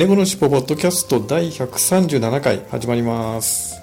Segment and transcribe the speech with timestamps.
[0.00, 3.78] 猫のしっぽポッドキャスト第137回始まります。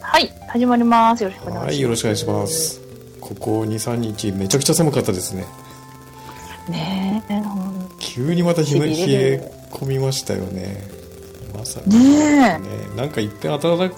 [0.00, 1.22] はい、始まります。
[1.22, 1.66] よろしくお願いします。
[1.66, 2.80] はいよろしくお願いします。
[3.20, 5.46] ここ23日めちゃくちゃ寒かったですね。
[6.68, 7.40] ねえ、
[8.00, 10.82] 急にまた冷え込みましたよね。
[11.56, 12.60] まさかねね
[12.96, 13.90] なんかいっぺん暖か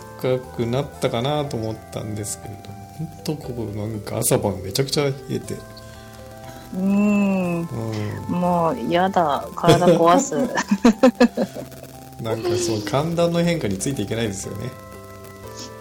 [0.54, 2.68] くなったかなと思ったんですけれど
[2.98, 5.56] 本当ここなんか朝晩めちゃくちゃ冷えて、え、
[6.74, 7.66] うん、う
[8.28, 10.36] もうやだ、体壊す。
[10.36, 10.48] ん、
[12.24, 14.70] なんかそう寒暖の変化についていけないですよね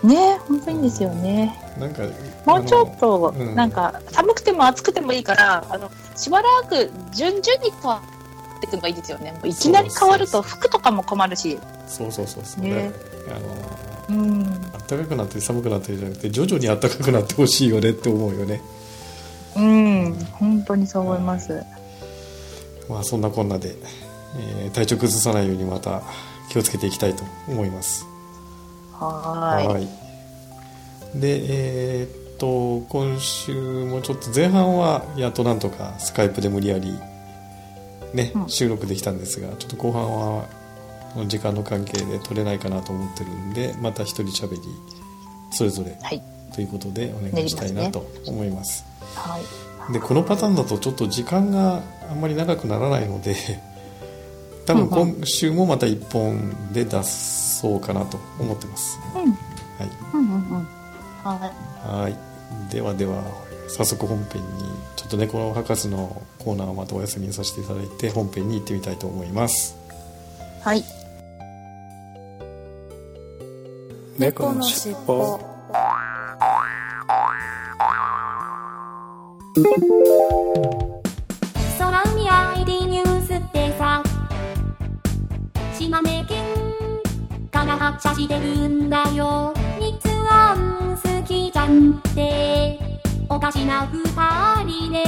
[0.03, 1.55] ねえ、本当にですよね。
[1.77, 2.03] なんか
[2.45, 8.01] もうちょっと、うんなんか寒くても暑くてもいいから、あのしばらく順々に変わ
[8.57, 9.31] っていくのがいいですよね。
[9.33, 11.59] もういきなり変わると服とかも困るし。
[11.87, 12.91] そうそうそうそう、ね
[13.27, 14.43] あのうん、
[14.87, 18.61] 暖かくなって寒くなってじゃなくて徐々に暖かくなってほしいよねって思うよね
[19.55, 21.63] うん、本当にそう思います。
[22.89, 23.75] まあそんなこんなで、
[24.37, 26.01] えー体調崩さないようにまた
[26.49, 28.05] 気をつけていきたいと思います
[28.93, 29.67] はーい。
[29.67, 29.87] はい
[31.19, 33.53] でえーっと今週
[33.85, 36.97] もちょっと前半はやっとなんとかスカイプで無理やり
[38.13, 40.45] ね、うん収録できたんですがちょっと後半は
[41.27, 44.61] 時間の関係で撮れないかなと思ってるんでまた一人喋り
[45.51, 46.21] それぞれはい。
[46.53, 48.90] ということでお願いしたいなと思いますはい。
[49.91, 53.35] でこのパターンだとちょっと時間があんまり長くならないので
[54.65, 59.89] 多分うん今週もまた1本で出そうかなと思ってます、うん、はい。
[60.13, 60.67] うん、うん、うん。
[61.23, 61.51] は
[61.93, 62.01] い。
[62.01, 62.17] はい。
[62.71, 63.23] ではでは
[63.67, 64.63] 早速本編に
[64.95, 69.75] ちょっと猫の博士のコーナーをまたお休みにさせていただいて本編に行ってみたいと思います。
[70.61, 70.83] はい。
[74.17, 75.50] 猫のしっぽ
[79.63, 79.75] 空
[82.03, 82.27] 海
[82.57, 84.01] ID ニュースってさ。
[85.77, 86.43] 島根県
[87.51, 89.53] から発車してるんだよ。
[89.79, 89.93] 日
[90.29, 90.57] 安
[91.03, 92.79] 好きじゃんって。
[93.29, 94.03] おかしな二
[94.65, 95.03] 人で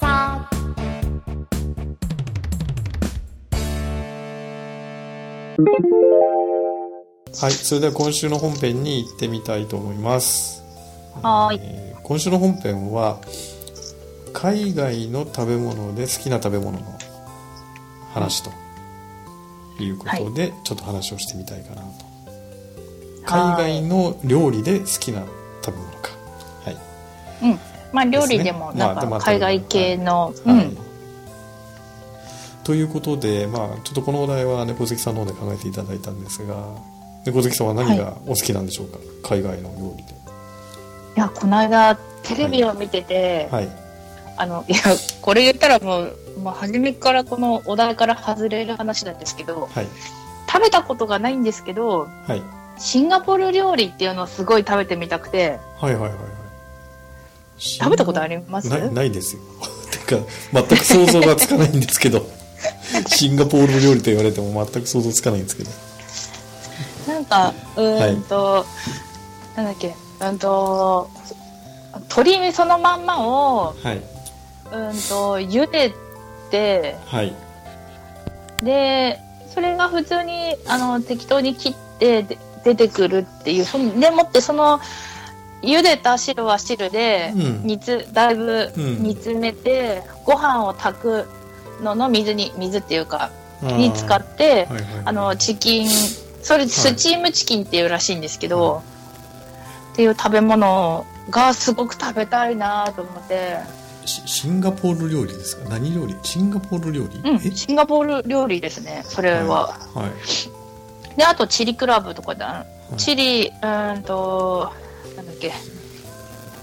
[0.00, 0.48] さ。
[7.40, 10.62] はいそれでは今週の本編に行ってみたいと思います。
[11.22, 11.60] はーい。
[11.62, 13.20] えー今週の本編は
[14.40, 16.86] 海外の食べ物で好きな食べ物の
[18.14, 18.52] 話と
[19.82, 21.88] いうことで、ちょっと話をしてみたいかなと。
[23.26, 25.24] 海外の料理で好きな
[25.64, 26.10] 食べ物か。
[26.64, 26.76] はい、
[27.42, 27.58] うん。
[27.92, 30.66] まあ料理でもなんか海外系の、はい。
[30.66, 30.78] うん。
[32.62, 36.76] ということで、まあ、ちょっとこのお題は猫好きさんの方で考えていただいたんですが
[37.24, 40.12] 猫好きさんは何がお好きなんでしょうか、海外の料理で。
[40.12, 40.14] い
[41.16, 43.87] やこの間テレビを見てて、はい
[44.40, 44.78] あのいや
[45.20, 49.86] これ言ったらもうもう初めからこのお題から外れる話なんですけどはい。
[50.50, 52.42] 食べたことがないんですけどはい。
[52.78, 56.20] シンガポール料理っていうのをすごい食べてみたくてはいはいはいはい。
[57.58, 58.68] 食べたことあります？
[58.68, 59.42] ないないですよ。
[59.90, 60.16] てか
[60.52, 62.24] 全く想像がつかないんですけど。
[63.08, 65.70] シンガポール料理と言われても全く想像つかないんですけど。
[67.12, 68.64] なんかうーんと、
[69.56, 71.08] なんだっけうんと
[72.10, 74.02] 鶏そのまんまをはい
[74.72, 75.94] うんと茹で
[76.50, 77.34] てはい。
[78.62, 79.20] で
[79.54, 84.80] それが普通にあの適当に切ってで出てくるっていうそのでもってその
[85.62, 87.66] 茹でた汁は汁でうん。
[87.66, 89.02] 煮つ、だいぶうん。
[89.02, 91.28] 煮詰めて、ご飯を炊く
[91.80, 93.30] のの水に水っていうか
[93.62, 95.88] に使ってはいはいあのチキン
[96.42, 98.82] それスチームチキンっていうらしいんですけど、
[99.92, 103.58] っていう食べ物がすごく食べたいなと思って、
[104.08, 105.68] シシンガポール料理ですか？
[105.68, 106.16] 何料理？
[106.22, 107.40] シンガポール料理、うん、え？
[107.54, 109.02] シンガポール料理ですね。
[109.04, 109.78] それは。
[109.94, 111.18] はい。
[111.18, 112.64] であとチリクラブとかだ。
[112.94, 112.96] い。
[112.96, 114.72] チリうーんと
[115.16, 115.52] なんだっけ。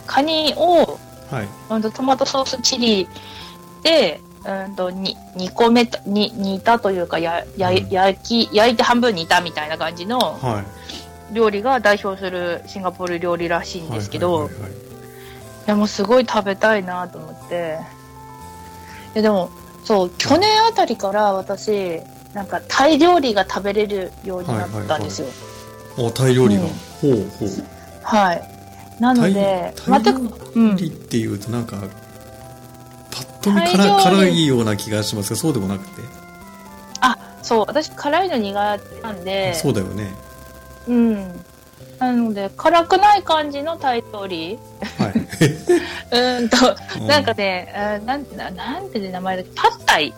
[0.07, 0.99] カニを
[1.29, 1.47] はい。
[1.69, 3.07] うんとトマトソースチリ
[3.83, 7.87] でうんとに煮込めたに煮たというかややうん。
[7.89, 10.63] 焼き焼いて半分煮たみたいな感じのは
[11.31, 11.35] い。
[11.35, 14.75] 料理が代表するシンガポール料理らしいんですけど、はいはいはいはいい
[15.67, 17.79] やもうすごい食べたいなと思って。
[19.13, 19.49] いやでも
[19.85, 22.01] そう、去年あたりから私、
[22.33, 25.27] なんかタイ料理が食べれるようになったんですよ。
[25.97, 26.69] あタイ料理が、うん。
[26.69, 26.75] ほ
[27.09, 27.49] うほう。
[28.01, 28.49] はい。
[28.99, 30.69] なので、タイ全く、うん。
[30.71, 31.77] 料理っていうとなんか
[33.11, 36.01] パッと見辛辛いような気がしますがそうでもなくて、
[37.01, 40.13] あ、そう、私辛いの苦手なんで、そうだよね。
[40.87, 41.45] うん。
[41.99, 44.57] なので、辛くない感じのタイ料理。
[44.97, 45.24] はい、
[46.11, 46.57] うーんと、
[47.01, 50.13] うなんかね、あーなんてな、なんて名前だっけ、パッタイ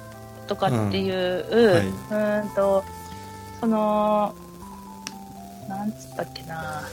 [0.47, 2.83] とかっていう、うはいーんと、
[3.59, 4.33] その、
[5.67, 6.83] なんつったっけな、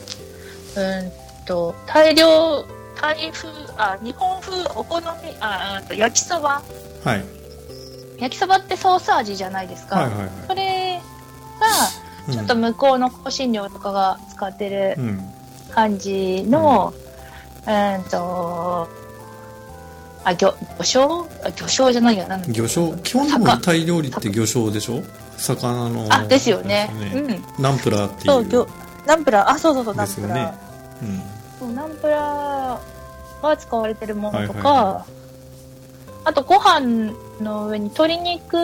[0.77, 1.13] うーん
[1.47, 2.65] と、大量、
[3.01, 5.07] タイ風、あ、日本風お好み、
[5.41, 6.63] あ、うんと焼きそば。
[7.05, 7.25] はい。
[8.19, 9.97] 焼きそばってソース味じゃないですか。
[9.97, 10.29] はいはいはい。
[10.49, 11.01] それ
[12.29, 15.31] が、ちょっと向こうの香辛料とかが使ってるうん、うん
[15.75, 18.89] 感じの、うーんと、
[20.25, 21.27] あ、魚、魚醤？
[21.45, 22.97] あ魚醤じゃないや、なん魚醤？
[22.99, 24.43] 基本的にタイ料理って魚。
[24.43, 25.03] 醤でしょ？
[25.37, 26.91] 魚のあ、ですよね。
[27.01, 27.45] ですようん。
[27.63, 28.25] ナンプラーっていう。
[28.27, 28.67] そう、魚、
[29.07, 30.35] ナンプラー、あ、そうそうそう、ナンプラー。
[30.35, 30.55] ね
[31.03, 31.23] うん。
[31.59, 35.07] そうナンプラーが使われてるものとか、はいは
[36.27, 37.13] あとご飯
[37.43, 38.55] の上に鶏肉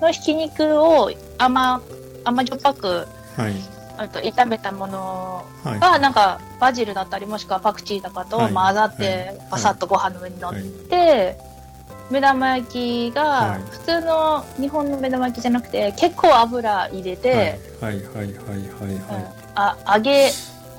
[0.00, 1.82] のひき肉を甘、
[2.22, 3.54] 甘じょっぱく、はい
[3.98, 5.80] あと炒めたものはい。
[5.80, 8.52] が、なんかバジルだったり、もしくはパクチーとかとはい。
[8.52, 10.62] 混ざっはてい、パサッとご飯の上に乗っはい。
[10.62, 11.38] て、
[12.10, 13.62] 目玉焼きはがい。
[13.70, 17.96] 普通の日本の目玉焼きじゃなくて結構油入れて、はい。
[17.96, 19.34] はいはいはいはいはい。
[19.54, 20.30] あ揚げ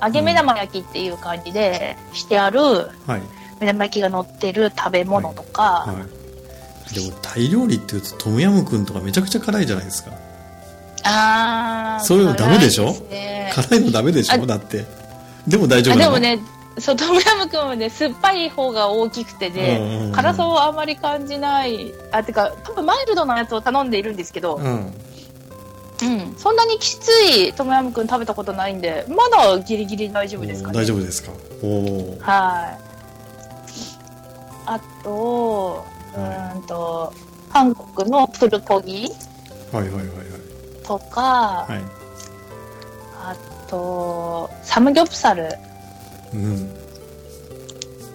[0.02, 3.22] 揚げ目玉焼きっていう感じでしてあるはい。
[3.60, 6.06] 目玉焼きが乗ってる食べ物とか、は
[6.90, 6.94] い。
[6.94, 10.12] でもタイ料理っていうとトムヤムクンとかめちゃくちゃ辛いじゃないですか
[11.04, 12.86] あーそういうのダメでしょ？
[12.86, 13.52] 辛いすね。
[13.54, 14.34] 辛いのダメでしょ？
[14.34, 14.84] あだって。
[15.46, 16.20] でも大丈あ夫なの？
[16.20, 16.42] でもね
[16.78, 20.12] そうトムヤムくんはね酸っぱい方が大きくてで、うんうんうん。
[20.12, 21.92] 辛さをあまり感じない。
[22.12, 24.92] あてか多分マイルドなやつを頼んでいるんですけど、うん。
[26.00, 30.74] うん、そんなにきついトムヤムくん食べたことないんでまだギリギリ大丈夫ですかね。
[30.78, 31.32] 大丈夫ですか？
[31.60, 32.78] おおはい。
[34.66, 35.84] あと、
[36.14, 37.12] うんと、
[37.52, 39.08] 韓国のプルコギ。
[39.72, 40.06] はいはいはい
[40.88, 41.72] とか、はい。
[41.72, 41.82] はい
[43.20, 43.36] あ
[43.68, 45.50] と、サムギョプサル。
[46.32, 46.74] うん。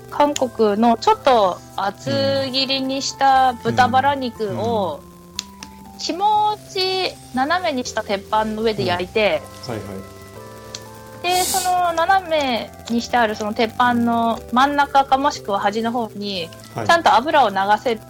[0.10, 2.10] 韓国のちょっと厚
[2.52, 5.02] 切りにした豚バラ肉を、
[6.00, 11.24] 気持ち斜めにした鉄板の上で焼いて、はいはい。
[11.24, 16.88] で、その斜めにしてあるその鉄板の真ん中かもしくは端の方に、はい。
[16.88, 18.02] ちゃんと油を流せる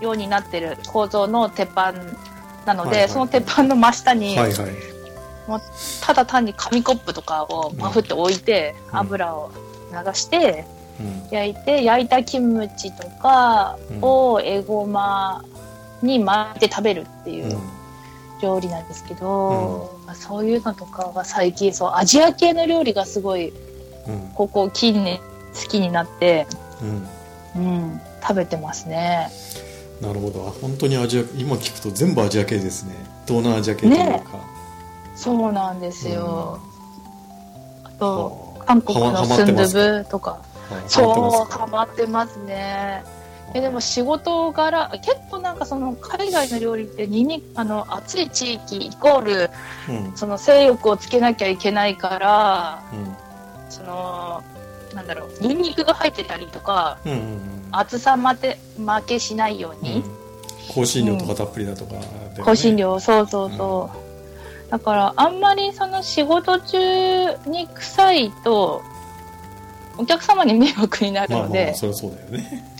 [0.00, 1.94] ようになってる構造の鉄板
[2.66, 3.08] なので、はいはい。
[3.08, 4.70] その鉄板の真下に、はいはい。
[6.00, 8.98] ただ単に紙コップとかをパフって置いて、うん。
[8.98, 9.52] 油を
[9.90, 10.64] 流して
[11.00, 11.28] うん。
[11.30, 15.44] 焼いて、焼いたキムチとかをエゴマ
[16.02, 17.60] に巻いて食べるっていううん。
[18.40, 23.52] 料理なんですけど、まあそういうのとかが最近そうアジア系の料理がすごい
[24.06, 24.30] うん。
[24.34, 25.20] ここ近年
[25.54, 26.46] 好きになって、
[26.82, 27.08] うん。
[27.56, 29.30] うん、食べてますね。
[30.00, 30.46] なるほど。
[30.48, 32.94] あ本当にアジア今聞くと全部アジア系ですね。
[33.26, 34.40] 東南アジア系というか、
[35.14, 36.60] そうなんですよ。
[37.84, 40.42] あと、は韓国のスンドゥブとか。
[40.70, 40.82] はい。
[40.88, 43.04] そう、ハハマってますね。
[43.54, 49.50] えでも仕事柄、結構なんかその海外の料理ってにんにあの暑い地域イコール
[49.88, 50.16] うん。
[50.16, 53.16] その性欲をつけなきゃいけないから、うん。
[53.70, 54.42] その
[54.94, 57.38] なんだろう、ニンニクが入ってたりとか、うんうんうん。
[57.72, 60.04] 暑さまで負けしないように、
[60.74, 63.90] 香辛料とかたっぷりだとかだよね、香辛料、そうそうそ
[64.68, 64.70] う。
[64.70, 66.78] だから、あんまりその仕事中
[67.46, 68.82] に臭いと、
[69.96, 72.74] お客様に迷惑になるまあまあまあので、そりゃそうだよね。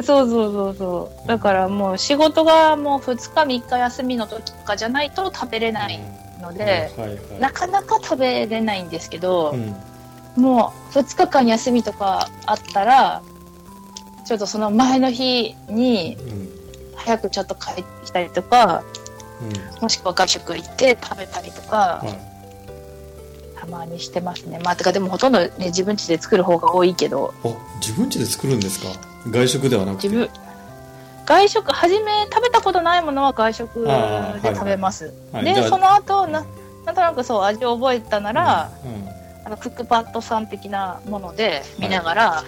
[0.00, 1.28] そうそうそうそう。
[1.28, 5.98] だからもう仕事がもう2日3日休みの時とかじゃないと食べれない
[6.40, 7.40] ので、はいはい。
[7.40, 9.74] なかなか食べれないんですけどう、ん
[10.38, 13.22] もう2日間休みとかあったら、
[14.24, 16.48] ちょっとその前の日にうん
[16.96, 18.82] 早くちょっと帰ってきたりとか、
[19.40, 19.82] うん。
[19.82, 22.28] もしくは外食行って食べたりとか、はい
[23.60, 24.60] たまにしてますね。
[24.62, 27.48] まあ、てかでもほとんどね、自分家で作る方が多いけど、あ
[27.80, 28.86] 自分家で作るんですか？
[29.28, 30.08] 外食ではなくて。
[30.08, 30.30] 自分、
[31.26, 35.12] 外食、初め食べたことないものは外食で食べます。
[35.32, 35.44] はい。
[35.44, 36.46] じゃあで、その後な、
[36.86, 39.17] なんとなくそう味を覚えたなら、うん
[39.48, 42.44] あのクックパッドさん的なもので見ながら、はい。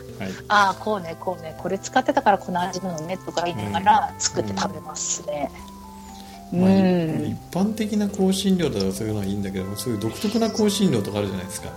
[0.49, 5.51] ああ、こうね、こうね、これ使ってたからこの味なのねとか言いながら作って食べますね。
[6.53, 6.61] うん。
[6.61, 11.71] まあ一般的な香辛料だとそういうのはいいんだけどそういう独特な香辛料とかあるじゃないですか。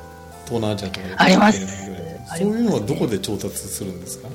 [0.43, 1.15] 東南アジアとかで。
[1.15, 1.65] あります。
[2.37, 4.27] そういうのはどこで調達するんですか？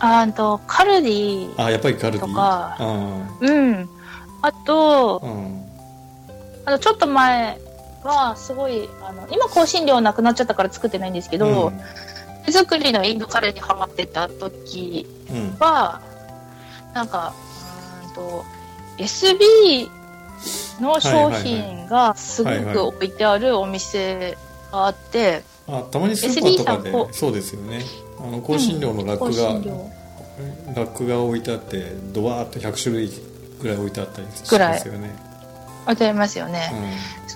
[0.00, 2.28] あーと、カルディ、あやっぱりカルディ？
[2.28, 2.76] とか。
[2.76, 3.88] あうん。
[4.42, 5.64] あとー、うん。
[6.64, 7.56] あの、ちょっと前
[8.02, 11.72] は、すごい、あの、今香辛料なくなっちゃったから作ってないんですけど、
[12.46, 15.56] 手作りのインドカレーにハマってた時うんうん。
[15.58, 16.00] は、
[16.94, 17.34] なんか、
[18.04, 18.44] うーんと、
[18.98, 19.88] SB
[20.80, 24.36] の商品がすごく置いてあるお店
[24.72, 27.84] があって、あたまにスーパーとかでそうですよね。
[28.18, 29.90] あの香辛料のラッ香クが、辛料。
[30.74, 33.10] ラックが置いてあってドワーッと100種類
[33.60, 34.72] ぐらい置いてあったりしぐらい。
[34.74, 35.14] ますよね
[35.86, 36.70] ありますよね。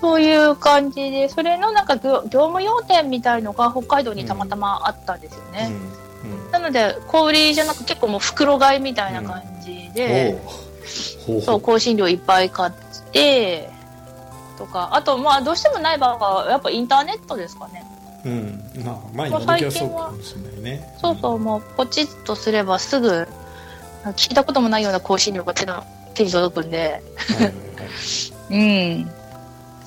[0.04, 5.70] そういう感じで、それのなんか業業務用店みたいのが北海道にたまたまあったんですようんね。
[6.44, 6.50] うん。
[6.50, 10.38] なので、小売りじゃなく結構もう袋買いみたいな感じで、
[11.26, 11.36] おう。
[11.36, 12.72] ほうそう、香辛料いっぱい買っ
[13.12, 13.70] て、
[14.58, 17.82] とか、あと、まあ、どうしてもない場合は、やっぱインターネットですかね。
[18.26, 18.70] うん。
[18.84, 20.94] まあまあまあ今時は最近はそうかもしれないね。
[21.00, 23.26] そうそう、もう、ポチッとすればすぐ、
[24.04, 25.82] 聞いたこともないような香辛料が手の
[26.12, 27.02] 手に届くんで、
[27.38, 27.54] はいはいはい。
[28.52, 28.56] う
[29.00, 29.23] ん。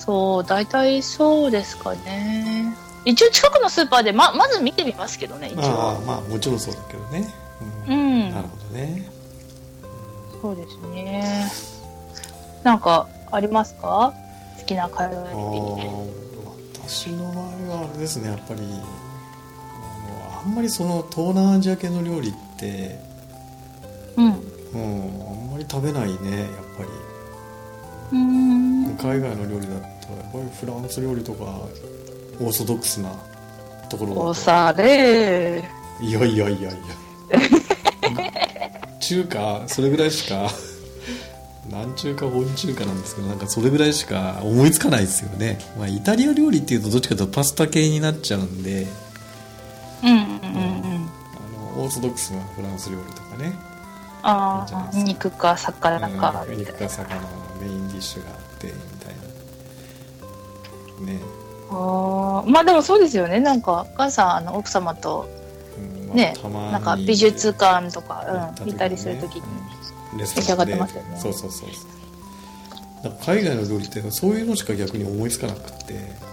[0.08, 2.74] そう、大体そうですかね。
[3.06, 6.02] 一応近くのスーパーでま、まず見てみますけどね、一ああ応。
[6.02, 7.28] まあもちろんそうだけどね、
[7.88, 9.10] ううんんなるほどね
[10.42, 11.52] そうですね。
[12.64, 14.14] なんか、ありますか？
[14.60, 16.10] 好きな海外あ料ー
[16.88, 18.62] 私の場合はあれですねやっぱり
[20.46, 22.98] あんまりその東南アジア系の料理って、
[24.18, 24.24] 理。
[24.24, 24.28] うん。
[24.28, 24.32] うん、
[25.30, 26.90] あんまり食べないねやっぱり
[28.12, 28.98] うーん。
[28.98, 31.44] 海外の料理だとやっぱりフランス料理とか
[32.40, 33.12] オーソドックスな
[33.90, 35.64] ところおされ。
[36.02, 36.70] いやいやいやいや。
[39.00, 40.50] 中華それぐらいしか
[41.66, 48.88] 南中華本中華なんですけどなんかそれぐらいしか思いつかないですよね、まあ、イタリア料理っていうとどっちかというとパスタ系になっちゃうんで。
[50.04, 51.10] うんうんうんうん。
[51.76, 53.54] あのオーソドックスなフランス料理とかね。
[54.24, 56.80] ああ、肉か魚か、うんみたいな。
[56.80, 57.22] 肉か魚の
[57.62, 59.26] メインディッシュがあってみたいな
[61.01, 61.20] ね。
[61.70, 62.50] あー。
[62.50, 63.39] まあでもそうですよね。
[63.39, 65.27] なんか、お母さん、あの、奥様と、
[66.12, 66.51] うん。
[66.51, 69.44] まあなんか美術館とか、行ったりするときに。
[70.18, 71.18] 召し上がってますよね。
[71.20, 71.70] そうそうそう
[73.25, 76.27] 海外の料理ってそういうのしか逆に思いつかなくって。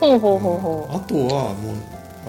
[0.00, 1.76] ほうほうほうほあとはもう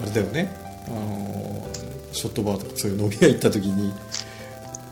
[0.02, 0.54] あれだよね。
[0.88, 1.68] あの
[2.12, 3.92] ショットバーとかそういう飲み屋行った時に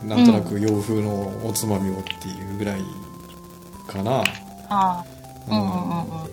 [0.05, 2.81] なんとなく洋風のおつまみをっていうぐらい
[3.87, 4.23] かな、う。
[4.69, 5.05] ああ、
[5.47, 6.05] うんうんうんうん。
[6.05, 6.31] い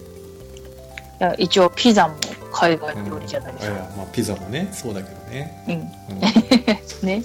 [1.21, 2.15] や、一応ピザも
[2.53, 3.73] 海外の料理じゃないですか。
[3.73, 5.75] いやまあピザもねそうだけどね、うん。
[5.75, 5.87] うん
[7.07, 7.23] ね。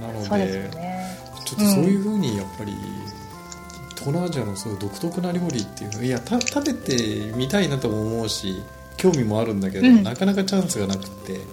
[0.00, 1.18] なのそうですね。
[1.44, 2.72] ちょっとそういうふうにやっぱり、
[3.98, 8.62] 東南アジアのそういう独特な料理っていうのいやた食べてみたいなとも思うし
[8.96, 11.48] 興味もあるんだけど、うんなかなかチャンスがなくって、うんうん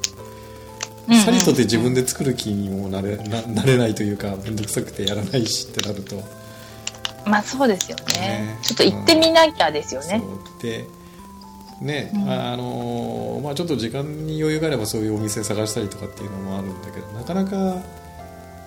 [1.19, 6.23] さりとて自分で作る気にもなれななれないというか面倒くさくてやらないしってなると、
[7.25, 8.13] まあそうですよね。
[8.19, 8.59] ね。
[8.61, 10.21] ちょっと行ってみなきゃですよね。
[10.23, 10.25] そ
[10.59, 10.87] うで
[11.81, 12.29] ね、うん。
[12.29, 17.81] あのまあちょっと時間に余裕があればそういうお店探したりとかっていうのもあるんだけどなかなか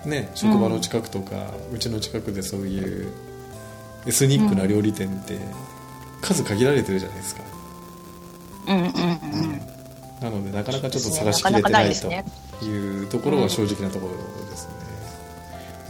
[0.05, 3.11] ね職場の近くとか、うちの近くでそういう
[4.05, 5.39] エスニックな料理店って
[6.21, 7.43] 数限られてるじゃないですか、
[8.67, 8.91] うんうんうん。
[10.21, 14.13] なのでなかなかちょっと探しきれてないというところが正直なところ
[14.49, 14.73] ですね、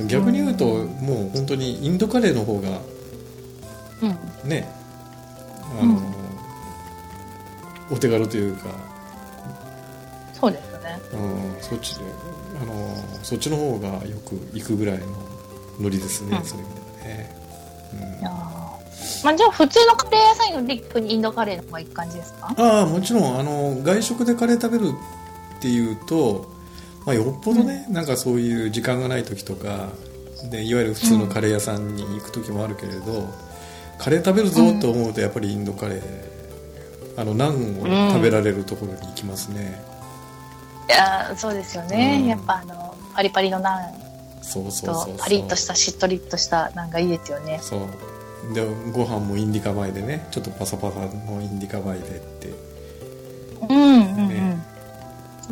[0.07, 2.79] 逆に言うともう本当にインドカレーの方が
[4.01, 4.07] う
[4.45, 4.49] ん。
[4.49, 4.67] ね
[5.79, 6.01] あの、
[7.91, 8.69] お手軽というか、
[10.33, 10.99] そうですよね。
[11.13, 11.17] う
[11.59, 12.05] ん、そっちで
[12.61, 15.05] あのそっちの方がよく行くぐらいの
[15.81, 16.45] ノリですね、うん。
[16.45, 18.33] そういう意味ではね、いやー。
[19.23, 22.55] まあじゃあ普通のカレー屋さんより逆にインドカレーの方がいい感じですか？
[22.57, 24.91] うん、ああもちろんあの外食でカレー食べる
[25.57, 26.49] っていうと、
[27.05, 29.89] まあ、よっぽどね、なんかそういう時間がない時とか
[30.51, 33.33] でいわゆる普通のカレー屋さんに行く時もあるけれど、
[33.97, 36.01] カレー食べるぞと思うとやっぱりインドカレー
[37.17, 39.81] あのナンを食べられるところに行きますね、
[40.89, 42.19] いやーそうですよね。
[42.21, 42.27] うん。
[42.27, 43.93] やっぱあの、パリパリのナン
[44.41, 47.59] そうそうそうパリッとしたしっとりっとしたナンがいいですよね。
[47.61, 48.53] そう。
[48.53, 52.49] でご飯もインディカ米でねちょっとパサパサのインディカ米でって。
[53.69, 53.88] うん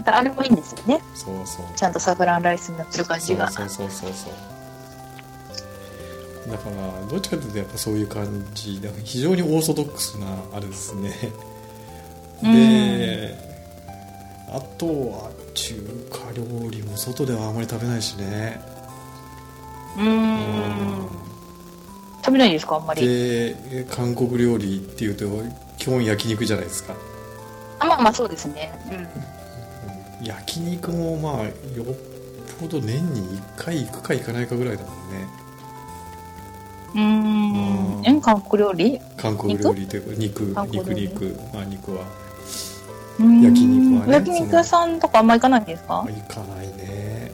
[0.07, 1.01] たあれもいいんですよね。
[1.13, 3.49] そうそうちゃんとサフランライスになってる感じが。
[3.51, 4.31] そうそうそうそう
[6.51, 11.11] だからどっちかというとやっぱそういう感じで非常にオーソドックスなあれですね
[12.41, 13.37] で
[14.49, 15.75] あとは中
[16.09, 18.61] 華料理も外ではあまり食べないしね
[19.97, 21.09] うーん。
[22.23, 23.05] 食べないですかあんまり？
[23.05, 25.25] で韓国料理っていうと
[25.77, 26.93] 基本焼肉じゃないですか
[27.79, 28.71] あまあまあそうですね。
[28.89, 29.07] うん。
[30.21, 31.53] 焼肉もまあよっ
[32.59, 35.27] ぽど年に1回行くか行かないかぐらいだもんね。
[36.93, 37.97] うーん。
[37.97, 38.05] うん。
[38.17, 38.99] え、韓国料理？
[39.17, 42.01] 韓国料理というか肉肉肉まあ肉は
[43.19, 46.05] 焼肉はね焼肉屋さんとかあんま行かないんですか？
[46.07, 47.31] 行かないね。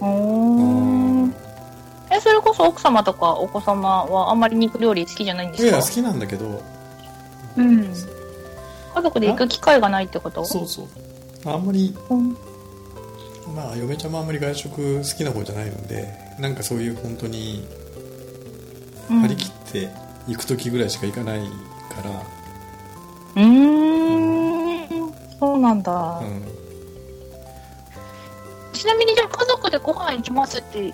[0.00, 1.24] おうん。
[1.30, 1.32] ー。
[2.10, 5.70] え、それこそ奥様とかお子様はあんまり肉料理好きじゃないんですか？
[5.70, 6.62] いや好きなんだけど。
[7.56, 7.94] うん。
[8.94, 10.44] 家族で行く機会がないってこと？
[10.44, 10.86] そうそう
[11.54, 12.36] あんまりうん。
[13.54, 17.64] まあ嫁ちゃんもあんまり外食好きな方じゃないのでなんかそういう本当に
[19.08, 19.88] うん張り切って
[20.26, 21.46] 行く時ぐらいしか行かないか
[22.02, 22.10] ら、
[23.36, 25.12] うーん。
[25.38, 26.20] そうなんだ。
[26.20, 26.42] うん、
[28.72, 30.92] ちなみにじゃあ家族でご飯行きますって、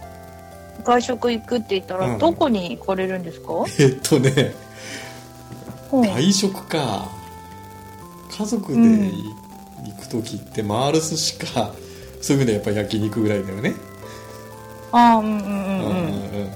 [0.85, 4.55] 外食行くって言ったうんら、どこに行かれるんですか、えっとね
[5.91, 7.09] うん外食か
[8.31, 9.35] 家族でうんい
[9.85, 11.73] 行く時って回る寿司か
[12.21, 13.75] そういう意味でやっぱ焼肉ぐらいだよね。
[14.93, 15.45] ああ、うんうんうん。
[15.45, 15.95] ううん。
[15.95, 16.53] うん。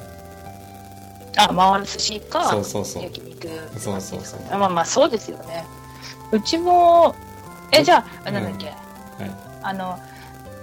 [1.37, 3.02] あ、回る寿司か、そうそうそう。
[3.02, 3.49] 焼肉。
[3.78, 4.40] そうそうそう。
[4.50, 5.66] あまあまあ、そうですよね。
[6.30, 7.14] うちも、
[7.73, 8.76] え、じゃあ、あうんなんだっけ、はい。
[9.62, 9.99] あの、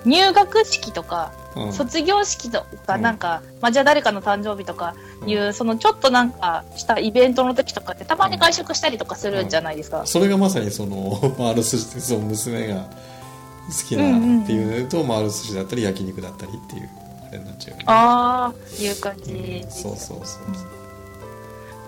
[0.05, 1.73] 入学式とか、うん。
[1.73, 3.01] 卒業式とか、うん。
[3.01, 4.95] なんか、まあ、じゃあ誰かの誕生日とか
[5.25, 10.05] いう、そのちょっとなんかしたイベントの時とかって、たまに外食したりとかするじゃないですか。
[10.05, 14.43] それがまさにその 回る寿司その娘が好きなうんうんうん。
[14.43, 16.89] っていうのと回る寿司だったり焼肉だったりっていう
[17.27, 17.83] あれになっちゃうよね。
[17.87, 19.65] ああ、いう感じ。
[19.69, 20.41] そうそうそう。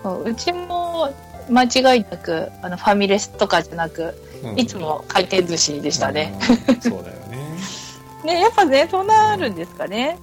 [0.04, 1.12] そううちも
[1.50, 4.60] 間違いなくあのファミレスとかじゃなく、うん。
[4.60, 6.34] いつも回転寿司でしたね。
[6.68, 6.82] うん。
[6.82, 7.45] そうだよね
[8.26, 10.18] ねやっぱねそうなるんですかね。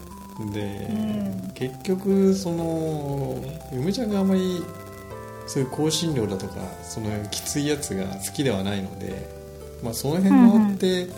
[0.52, 1.52] で、ん。
[1.54, 3.37] 結局その
[3.73, 4.64] 嫁ちゃんがあまり
[5.47, 9.28] そういう香辛料だとかそのきついやつが好きではないので、
[9.82, 11.09] まあ、その辺もあって、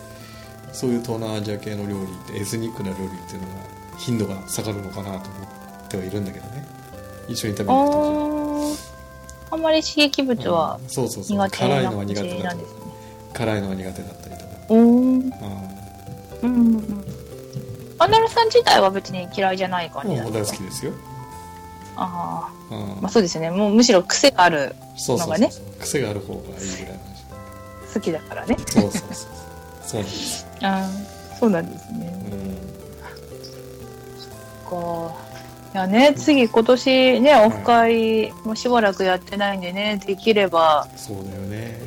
[0.73, 3.55] そういう東南アジア系の料理ってエスニックな料理っていうのが
[3.99, 5.47] 頻度が下がるのかなと思
[5.87, 6.67] ってはいるんだけどね。
[7.29, 8.91] 一緒に食べあに行く時。
[9.51, 9.55] ー。
[9.55, 10.89] あんまり刺激物はうん。
[10.89, 11.39] そうそうそう。
[11.39, 12.45] 苦手辛いな感じのが苦手だと。
[12.45, 12.81] なんですね。
[13.33, 15.74] 辛いのが苦手だったりとか、うんうん
[16.45, 16.75] うん。
[16.77, 17.05] うん。
[17.99, 20.93] アナルさん自体は別に嫌いじゃない感じなんですか好きですよ、
[21.97, 23.03] ああ、うん。
[23.03, 23.51] まあそうですよね。
[23.51, 27.01] もうむしろ癖がある、そうそうそうのがね癖がある方がいいぐらい
[27.93, 28.57] 好きだからね。
[28.67, 29.15] そうそうそう
[29.85, 30.01] そう。
[30.03, 30.91] なんです、あ
[31.33, 32.13] あ、そうなんですね。
[32.33, 32.55] うん。
[34.71, 35.15] か。
[35.75, 41.81] いやね、次今年ね、オフ会もしばらくやってないんでね、できれば、そうだよね。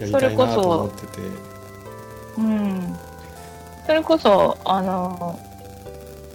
[0.00, 1.06] やりそれこそたいなと思ってて。
[2.38, 2.98] うん。
[3.88, 5.40] それこそ、あの、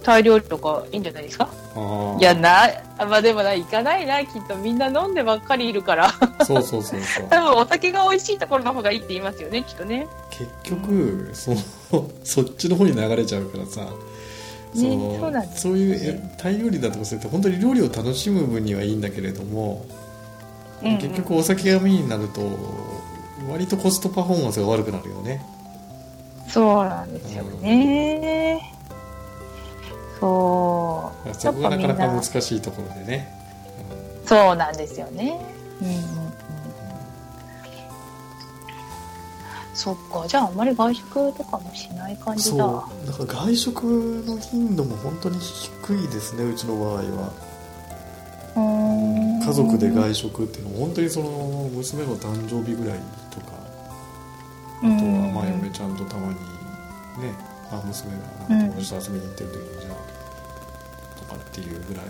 [0.02, 1.48] タイ料理とかいいんじゃないですか？
[2.18, 2.64] いや、な、
[2.98, 6.10] あまあでもな、行かないな、きっとみんな飲んでばっかりいるから。
[6.44, 7.28] そうそうそうそう。
[7.30, 10.08] 多分お酒が美味しいところの方がいいって言いますよね、きっとね。
[10.30, 13.86] 結局そのそっちの方に流れちゃうからさ。
[14.74, 15.62] そのねそうなんです。
[15.62, 19.86] そういうえタイ料理だとかそういった本当に料理を楽しむ分にはいいんだけれども、
[20.82, 20.98] うんうん。
[20.98, 22.40] 結局お酒がメインになると
[23.48, 25.46] 割とコストパフォーマンスが悪くなるよね
[26.48, 28.74] そうなんですよね。
[30.20, 31.34] そう。
[31.34, 33.28] そこがなかなか難しいところでね、
[34.26, 35.40] そうなんですよね。
[35.80, 36.04] うんうんうん。
[39.74, 43.12] そっか、じゃああんまり外食とかもしない感じそうだ。
[43.12, 43.82] だから外食
[44.24, 47.32] の頻度も本当に低いですねうちの場合は
[48.56, 52.98] うーん家族で外食っていうのは本当にその娘の誕生日ぐらい
[54.84, 56.34] とかあとはまあ嫁ちゃんとたまに
[57.22, 57.32] ね
[57.70, 58.18] あ娘が
[58.48, 62.04] 友達と遊びに行ってる時にじゃあとかっていうぐらい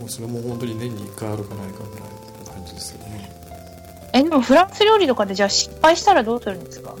[0.00, 2.08] もうそれも本当に年に1回あるかないかぐらい
[2.44, 3.32] の感じですよね
[4.12, 6.94] え、でもフランス料理とかでじゃあ失敗したらどうするんですか？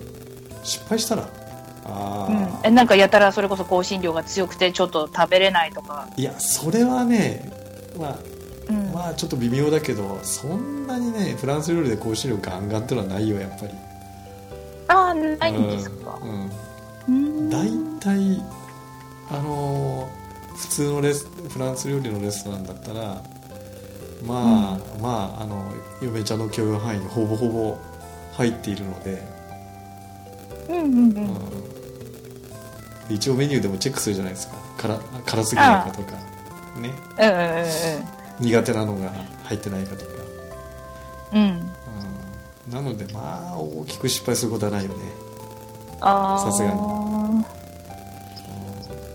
[0.62, 1.28] 失敗したら？
[1.84, 2.60] あうんあ、。
[2.64, 6.08] え、なんかやたらそれこそ香辛料が強くてちょっと食べれないとか。
[6.16, 7.52] いやそれはね
[7.98, 8.18] まあ
[8.68, 8.92] うん。
[8.92, 13.72] まあちょっと微妙だけどそんなにねフランス料理で香辛料ガンガンってのはないよやっぱり
[14.88, 16.18] ああ、ないんですか？
[17.08, 17.50] うん、うん。
[17.50, 17.68] 大
[18.00, 18.42] 体
[19.30, 23.22] あのー普通のレスフランス料理のレストランだったら
[24.24, 25.70] まあ、まああの
[26.00, 27.76] 嫁ちゃんの許容範囲にほぼほぼ
[28.32, 29.22] 入っているので、
[30.70, 31.10] うんうんううん。
[31.10, 31.38] ん。
[33.10, 34.56] 一応メニューでもチェックするじゃないですか。
[34.78, 36.12] 辛辛すぎないかとか。
[36.80, 36.94] ね。
[37.18, 37.38] うんうん
[38.40, 38.46] うん。
[38.46, 39.12] 苦手なのが
[39.44, 40.10] 入ってないかとか、
[41.34, 41.70] うん。
[42.70, 44.96] なのでまあ大きく失敗することはないよね。
[46.00, 46.50] ああ。
[46.50, 46.80] さすがに。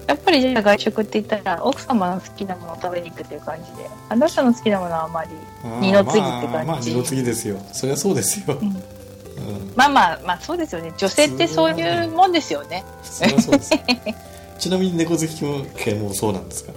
[0.08, 3.90] やっぱりじゃあ外食って言ったら奥様の好きなものを食べに行くっていう感じで。
[4.10, 5.30] あなたの好きなものはあまり
[5.80, 6.48] 二の次って感じ？
[6.54, 7.58] まあ、まあ二の次ですよ。
[7.72, 8.68] そりゃそうですよ、うん。
[8.70, 9.74] ううん。
[9.76, 10.94] まあまあまあそうですよね。
[10.98, 12.84] 女性ってそういうもんですよね。
[13.04, 13.74] そりゃそうです。
[13.74, 13.80] よ
[14.60, 16.74] ちなみに猫好きも系もそうなんですか？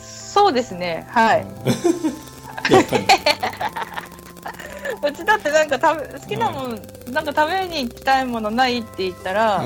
[0.00, 1.06] そうですね。
[1.10, 1.46] はい、
[2.70, 3.05] やっぱり
[5.26, 6.80] だってなんか食べ好きなもん、
[7.12, 9.64] なんか食べに行きたいものないって言ったら、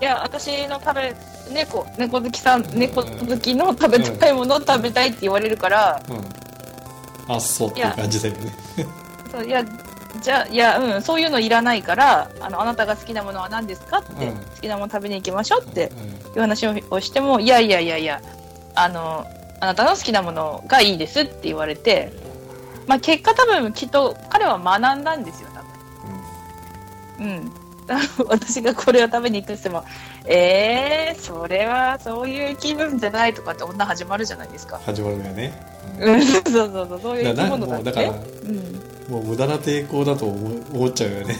[0.00, 1.14] いや私の食べ
[1.52, 6.24] 猫猫好きさん猫好きの食べたいものを食べたいって言われるから、うん、うん、
[7.28, 8.52] あそうっていう感じだよね。
[9.30, 9.64] そういや
[10.20, 14.36] じゃあいやうんそういうのいらないからあのあなたが好きなものは何ですかって、うん。
[14.36, 16.22] 好きなもの食べに行きましょうってうん。
[16.34, 18.20] いう話をしてもいやいやいやいや
[18.74, 19.26] あの
[19.60, 22.12] あなたの好きなものがいいですって言われて
[22.86, 25.62] まあ結果多分きっと彼は学んだんですよ多
[27.18, 27.28] 分。
[27.28, 27.52] うん。
[28.28, 29.84] 私がこれを食べに行くって言っても
[30.24, 34.80] えー、それはそういう気分じゃないとかって女始まるじゃないですか。
[34.84, 35.52] 始まるんだよね、
[35.98, 36.22] うん。
[36.24, 38.82] そうそうそうそういう生き物だってもうだからうん。
[39.08, 41.36] もう無駄な抵抗だと思う思っちゃうよね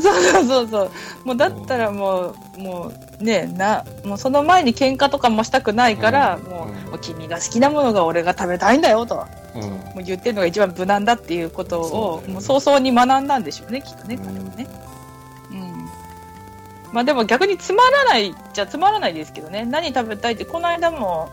[0.00, 0.68] そうそうそう。
[0.68, 0.90] そう
[1.24, 6.42] もうだったらもうもうねなもうその前に喧嘩とかもしたくないから、うん。
[6.44, 9.26] もう,、う君が好きなものが俺が食べたいんだよと。
[9.54, 9.62] うん。
[9.62, 12.32] もう言ってるのが一番無難だっていうことをね。
[12.32, 14.24] もう早々に学んだんでしょうねきっとねうん。
[14.24, 14.66] 彼はね。
[15.52, 15.88] うん。
[16.92, 19.64] まあでも逆につまらないじゃつまらないですけどね。
[19.64, 21.30] 何食べたいってこの間も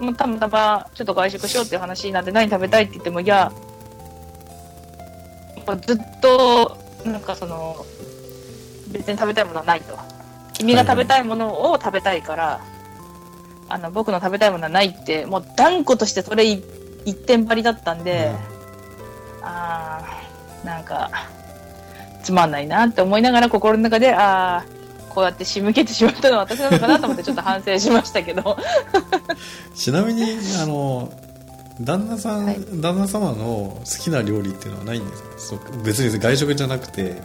[0.00, 3.52] もうたまたまちょっと外食しようっていう話になって何食べたいって言ってもいや
[5.76, 7.84] ずっとなんかその
[8.88, 9.98] 別に食べたいものはないと。
[10.54, 12.60] 君が食べたいものを食べたいから、
[13.68, 16.64] あの僕の食べたいものはないってもう断固としてそれ一
[17.04, 18.32] 一点張りだったんで、
[19.42, 21.10] あーなんか
[22.22, 24.64] つまんないなって思いながら心の中でああ
[25.08, 28.56] こうやって仕向けてしまったのは私なのかなと思ってちょっと反省しましたけど。
[29.74, 31.10] ちなみにあの
[31.80, 32.60] 旦那さん、はい。
[32.80, 35.28] 旦那様の好きな料理っていうのはないんですか？
[35.38, 37.22] そう別に外食じゃなくて。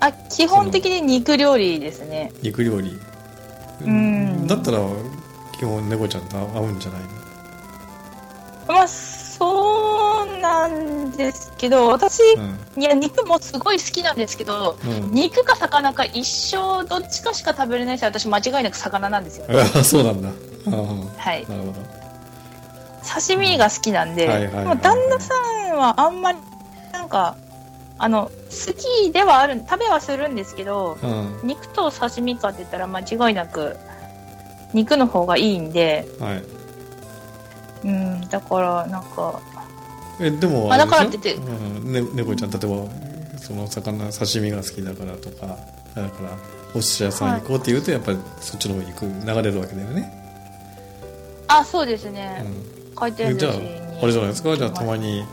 [0.00, 2.32] あ基本的に肉料理ですね。
[2.42, 2.98] 肉料理。
[3.84, 4.46] うん。
[4.46, 4.78] だったら
[5.58, 7.08] 基本猫ちゃんと合うんじゃないの？
[8.68, 12.20] まあそうなんですけど私、
[12.76, 19.46] いや肉もすごい好きなんですけどうん、うん、肉か魚か一生どっちかしか食べれないし私間違いなく魚なんですよ。
[19.50, 20.28] あそうなんだ。
[20.28, 20.32] あ
[20.70, 20.74] あ。
[21.20, 21.44] はい。
[21.48, 22.01] なるほど
[23.14, 25.34] 刺身が好きなんで、はいはいはいまあ旦那さ
[25.74, 26.38] んはあんまり
[26.92, 27.36] なんか
[27.98, 31.40] あの好きではある食べはするんですけどうん。
[31.46, 33.76] 肉と刺身かって言ったら間違いなく
[34.74, 36.44] 肉の方がいいんではい。
[37.84, 39.40] うんだからなんか
[40.20, 41.92] えでもまあだからっててうん。
[41.92, 45.46] ね、猫ちゃん例えばその魚刺身が好きだからとか
[45.94, 46.38] だから
[46.74, 50.10] お寿司屋さん行こうって言うとやっぱりそっちの方に行く流れるわけだよね、
[51.48, 54.56] あそうですね、うん回転じゃあにあれじゃないですか？
[54.56, 55.24] じゃあたまにに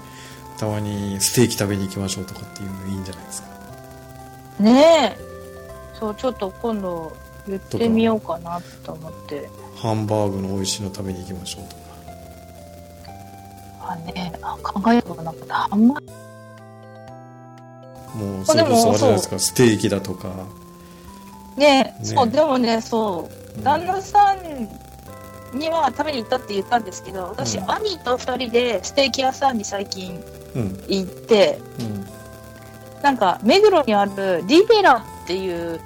[0.57, 3.47] たまにステーキ食べに行きましょうとかっていうのいいんじゃないですか？
[4.59, 5.29] ねえ。
[5.99, 7.15] そうちょっと今度
[7.47, 9.49] 言ってみようかなと思って。
[9.75, 11.81] ハンバーグの美味しいの食べに行きましょうとか。
[13.81, 15.67] あねあ考えたことなかった。
[15.71, 15.95] あんま
[18.15, 19.39] もうそれこそあれじゃないですか？
[19.39, 20.29] ステーキだとか。
[21.57, 23.63] ねねそうでもねそう。
[23.63, 24.37] 旦那さん
[25.53, 27.71] には食べに行ったって言ったんですけど私、うん。
[27.71, 30.23] 兄と2人でステーキ屋さんに最近
[30.55, 30.83] うん。
[30.87, 32.05] 行ってうん。
[33.01, 35.79] なんか目黒にあるリベラっていう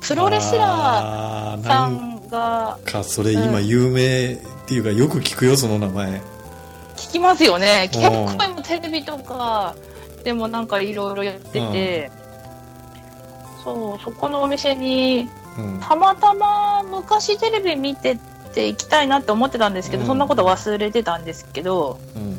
[0.00, 6.20] プロレスラあーーさなんんがかそれ今有名っていうかよく聞くよその名前。
[6.96, 7.90] 聞きますよね。
[7.94, 8.00] うん。
[8.00, 9.74] 結構今テレビとか
[10.24, 12.10] でもなんかいろいろやってて、
[13.62, 15.80] そうそこのお店にうん。
[15.80, 18.20] たまたま昔テレビ見てて
[18.64, 20.06] 行きたいなって思ってたんですけど、うん。
[20.08, 22.38] そんなこと忘れてたんですけどうん。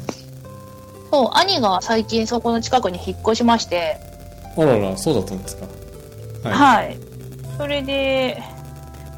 [1.11, 3.97] そう兄が最近そこの近くに引っ越しまして。
[4.57, 5.67] あららそうだったんですか。
[6.49, 6.97] はい、
[7.57, 8.41] それで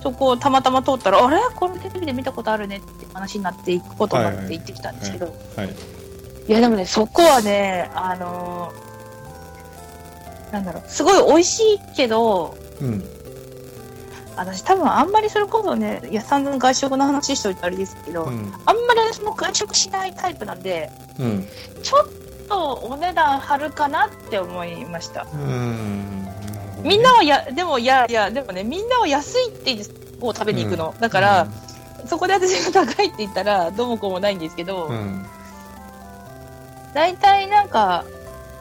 [0.04, 1.38] そこをたまたま通ったらあれ？
[1.56, 5.30] これテレビで見たことあるねって話になって行くことになって行ってきたんですけど、い。
[5.60, 13.04] はいやでもねそこはねあのーなんだろうすごい美味しいけどうん
[14.39, 18.54] 私多分あんまりそれこそねいや散々外食の話しといてあれですけど、うん。
[18.65, 21.47] あんまり私も外食しないタイプなんでうん。
[21.82, 22.08] ちょっ
[22.47, 25.25] とお値段張るかなって思いました。
[26.84, 29.75] みんなはやでもいやいやでもねみんなは安いって
[30.21, 31.47] を食べに行くの、だから、
[32.06, 35.25] そこで私が高いって言ったらどうもこうもないんですけど、うん。
[36.93, 38.04] 大体なんか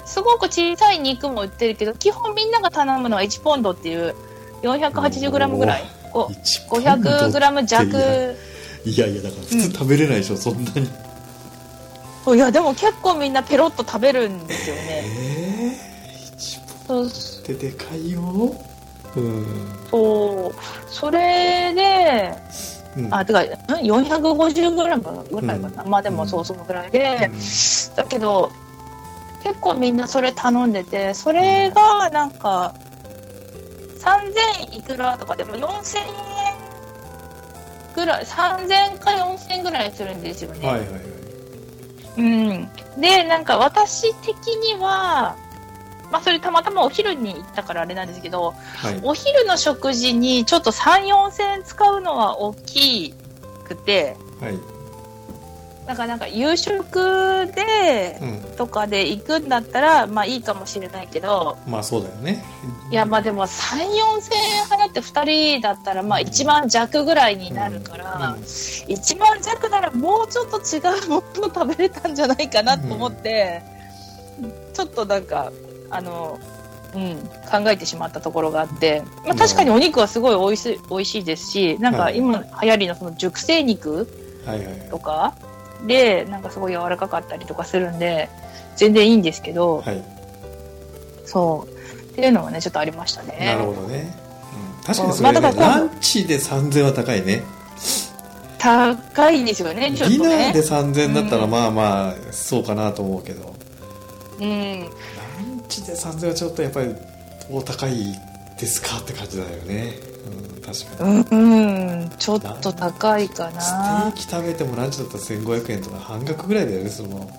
[0.05, 4.15] すごく小さい肉も売ってるけど基本みんなが頼むのは1ポンドっていう
[4.63, 5.85] 480g ぐらい。
[6.13, 8.37] こ1ポンド 500g 弱
[8.85, 10.89] いやいやだから普通食べれないでしょ、そんなに。
[12.35, 14.83] いやでも結構みんなペロッと食べるんですよね。
[14.85, 17.11] えー、一そう本っ
[17.45, 18.55] てでかいよ。
[19.17, 19.47] うん、
[19.91, 20.55] そう。
[20.91, 22.35] それで
[22.97, 27.97] うん、あてかん？450g ぐらいかな、まあでもそうそのぐらいで、うん。
[27.97, 28.51] だけど
[29.43, 32.75] 結構みんなそれ頼んでてそれがなんか
[34.09, 36.07] 3000いくらとかでも4000円
[37.95, 41.01] ぐらい3000か4000円ぐらいするんですよね、はいはいはい。
[42.19, 45.37] うん、でなんか私的には
[46.11, 49.01] まあそれたまたまお昼に行ったからあれなんですけどはい。
[49.03, 53.15] お昼の食事にちょっと3、4000円使うのは大き
[53.65, 54.59] くて、はい
[55.89, 62.45] なんかなんか夕食でうんとかで行くんだったら、まあいいかもしれないけど、まあそうだよね。
[62.91, 68.43] いやまあでも3、4000円払って2人だったらまあ1万弱ぐらいになるから、うん。
[68.43, 73.63] 1万弱ならもうちょっと違うもの食べれたんじゃないかなと思って、
[74.75, 75.51] ちょっとなんか、
[75.89, 76.39] あの、
[76.95, 77.17] うん、
[77.51, 82.19] 考えてしまったところがあって、まあ、確かにお肉はすごい美味しい美味しいですし、なんかはい。
[82.19, 84.07] 今流行りのその熟成肉
[84.45, 84.89] はいはいはい。
[84.91, 85.35] とか
[85.87, 88.29] で、なんかすごい柔らかかったりとかするんで、
[88.77, 90.03] 全然いいんですけど、はい。
[91.25, 91.73] そう。
[92.13, 93.55] っていうのはね、ちょっとありましたね。
[93.55, 94.15] なるほどね、
[94.81, 97.43] うん、確かにそまれ、ねあだから今度ランチで3000は高いね。
[98.59, 100.53] 高いですよね、ちょっとね。
[100.53, 101.03] ディナーで。
[101.03, 101.51] 3000だったらうん。
[101.51, 103.55] まあまあそうかなと思うけど。
[104.41, 104.81] うん。
[104.81, 104.89] ラン
[105.69, 106.95] チで3000はちょっとやっぱり
[107.51, 107.95] お高い
[108.59, 108.99] ですか？
[108.99, 110.18] って感じだよね、うん、
[110.73, 114.13] 確かに、うん、うん、ちょっと高いかステなー。
[114.13, 117.31] キ食べてもランチだったら1500円とか半額ぐらいだよねその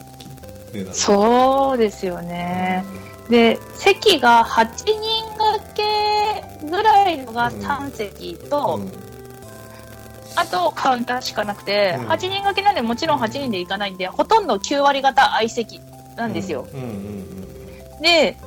[0.73, 2.85] 値段そうですよね。
[3.29, 4.93] で、席が8人
[5.37, 9.09] 掛けぐらいのが3席と、うん
[10.35, 15.81] あとカウンターしかなくて、うん8人掛けなんでもちろん8人で行かないんで、ほとんど9割方相席
[16.15, 16.67] なんですよ。
[16.73, 16.91] うんうんう
[17.97, 18.37] んで、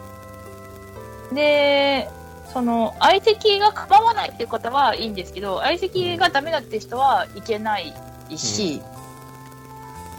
[1.35, 2.09] で、
[2.53, 7.95] その、相席が構わないっていう方はいいんですけど、相席がダメだって人は行けない
[8.37, 8.83] し、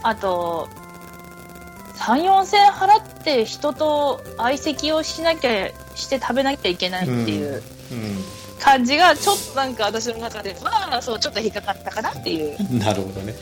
[0.01, 0.67] あと、
[1.95, 7.61] 3、4千円払って人と相席をしなきゃ、して食べなきゃいけないっていう
[8.59, 13.35] 感じが、ちょっとなんか私の中で、まあ、そう、ちょっと引っかかったかなっていう、う んなるほどね。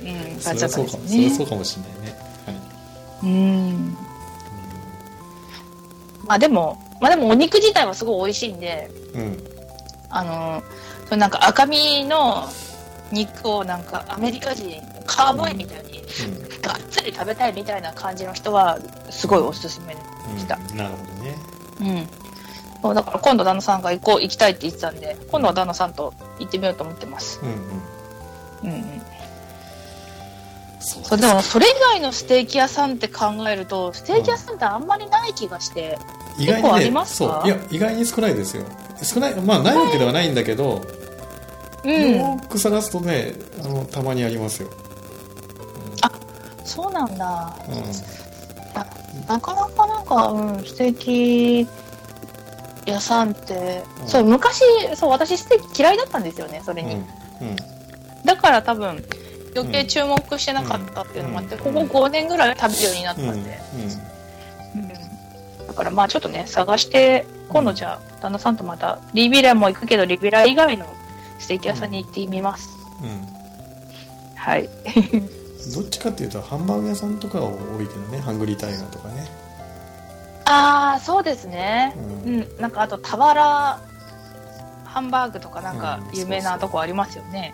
[0.00, 1.00] うん、そ感じだったんですね。
[1.08, 1.34] それは。
[1.34, 2.18] そうかもしれないね。
[2.46, 2.56] はい。
[3.24, 3.96] うん。
[6.24, 9.44] まあでも、まあでもお肉自体はすごい美味しいんで、うん。
[10.10, 10.62] あの、
[11.06, 12.48] そのなんか赤身の
[13.12, 16.60] 肉をなんかアメリカ人、カーボーイみたいにうん。
[16.60, 18.78] がっつり食べたいみたいな感じの人は
[19.10, 19.96] すごいおすすめ
[20.32, 20.38] うん。
[20.38, 21.36] したなるほどね。
[21.80, 22.08] うん。
[22.82, 27.40] そうだから今度旦那さんが行こう、行きたいって言ってたんで、今度は旦那さんと行ってみようと思ってます。
[27.42, 27.88] うんうん。
[28.62, 29.02] うんうん。
[30.88, 31.18] そう。
[31.18, 35.98] でもそれ以外のステーキ屋さんって考えると、ステーキ屋さんってあんまりない気がして、
[36.38, 37.42] 意外結構あにねりますか？
[37.42, 37.46] そう。
[37.46, 38.64] いや意外に少ないですよ。
[39.02, 40.82] 少ないまあないわけではないんだけど、
[41.84, 42.16] うん。
[42.18, 44.70] よく探すとねあのたまにありますよ、
[46.64, 47.56] そうなんだ。
[47.68, 47.74] うん。
[49.26, 51.68] なかなかなんか、うん、ステーキ
[52.86, 54.08] 屋さんって、うん。
[54.08, 54.62] そう、昔、
[54.94, 56.94] そう、私ステーキ嫌いだったんですよね、それに。
[56.94, 57.04] うん。
[58.24, 59.04] だから多分、
[59.60, 63.58] 余計注目してなかったっていうのもあって、うんここ5年ぐらい食べるようになったうんうんんで。
[63.74, 64.88] うん
[65.68, 70.86] だからまあちょっとね、探して、今度じゃあ、旦那さんとまた、リビラも行くけど、リビラ以外の
[71.38, 72.70] ステーキ屋さんに行ってみます。
[73.02, 73.38] うん
[74.34, 74.68] はい。
[75.74, 79.26] どっちかっていうとハンバーグ屋さんとかは多いけどねハングリータイガーとかね、
[80.46, 81.94] ああ、そうですね。
[82.24, 83.34] ううんん、なんかあと、俵
[84.84, 87.52] ハンバーグとかなんかうん有名なとこありますよね。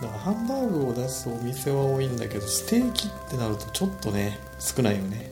[0.00, 5.30] だからハンバーグを出すお店は多いんだけどステーキってなるとちょっとね少ないよね。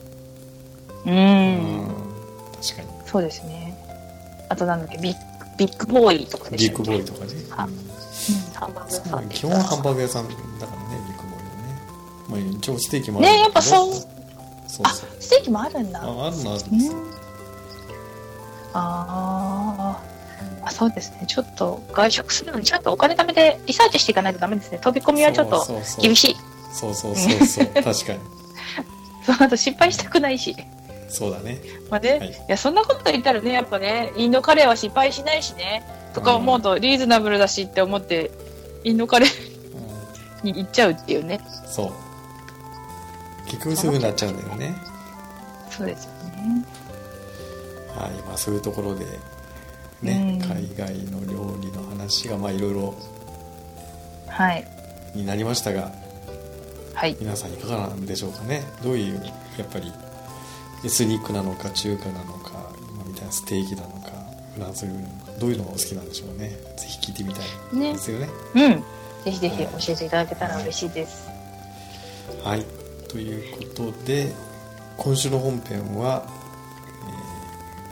[1.05, 1.87] う、うん
[2.61, 2.87] 確かに。
[3.05, 3.73] そうですね。
[4.49, 5.19] あとなんだっけ、ビッグ、
[5.57, 7.73] ビッグボーイとかでビッグボーイとかね、はうん。
[7.73, 7.79] うん、
[8.53, 12.41] ハンバーグ屋さん基本はハンバーグ屋さんだからねビッグボーイはね。
[12.51, 13.93] まあ一応ステーキもあるねやっぱそう。
[13.93, 15.99] そうあステーキもあるんだ。
[15.99, 16.97] ああるのあるんうんですよ、
[18.73, 20.18] あー
[20.63, 21.25] あ、そうですね。
[21.27, 24.79] ちょっと外食するのにちゃんとお金貯めてリサーチしていかないとダメですね。
[24.79, 26.35] 飛び込みはちょっとそうそうそう厳しい。
[26.71, 28.19] そうそうそうそう 確かに
[29.25, 30.55] その後失敗したくないし。
[31.11, 38.29] そうだねまあね、はいい、や、そんなこと言ったらね、やっぱね、インドカレーは失敗しないしね、とか思うとリーズナブルだしって思って、
[38.83, 39.49] インドカレー
[40.43, 41.35] うに行っちゃうっていうね。
[41.35, 41.91] んそう
[43.45, 44.75] 結局すぐになっちゃうんだよね
[45.71, 46.65] そうですよね。
[47.95, 49.05] はいまあそういうところで
[50.01, 50.49] ね、うん。
[50.49, 52.95] 海外の料理の話がまあいろいろ
[54.27, 54.67] はい。
[55.15, 55.91] になりましたが
[56.93, 57.15] はい。
[57.19, 58.63] 皆さんいかがなんでしょうかね。
[58.83, 59.21] どういう
[59.57, 59.91] やっぱり
[60.83, 64.11] エスニックなのか中華なのか今みたいなステーキなのか
[64.55, 66.49] フランス料理なのかどういうのがお好きなんでしょうね。
[66.77, 67.41] ぜひ聞いてみた
[67.73, 68.29] いねですよね。
[68.55, 68.83] うん。
[69.25, 71.29] ぜひぜひ教えていただけたら嬉しいです。
[72.43, 72.65] はい。
[73.09, 74.31] ということで
[74.97, 76.38] 今週の本編は、えー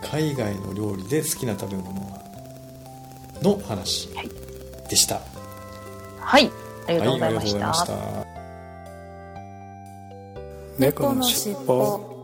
[0.02, 2.22] 海外の料理で好きな食べ物は
[3.42, 4.30] の話はい。
[4.90, 5.22] でした、
[6.20, 6.52] はい。
[6.88, 8.28] ありがとうごはい、ありがとうございました,、ざいました
[10.78, 12.18] 猫のしっぽ。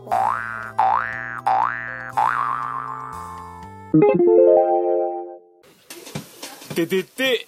[6.74, 7.46] ててて、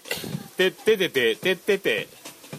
[0.57, 2.09] てててて、ててて。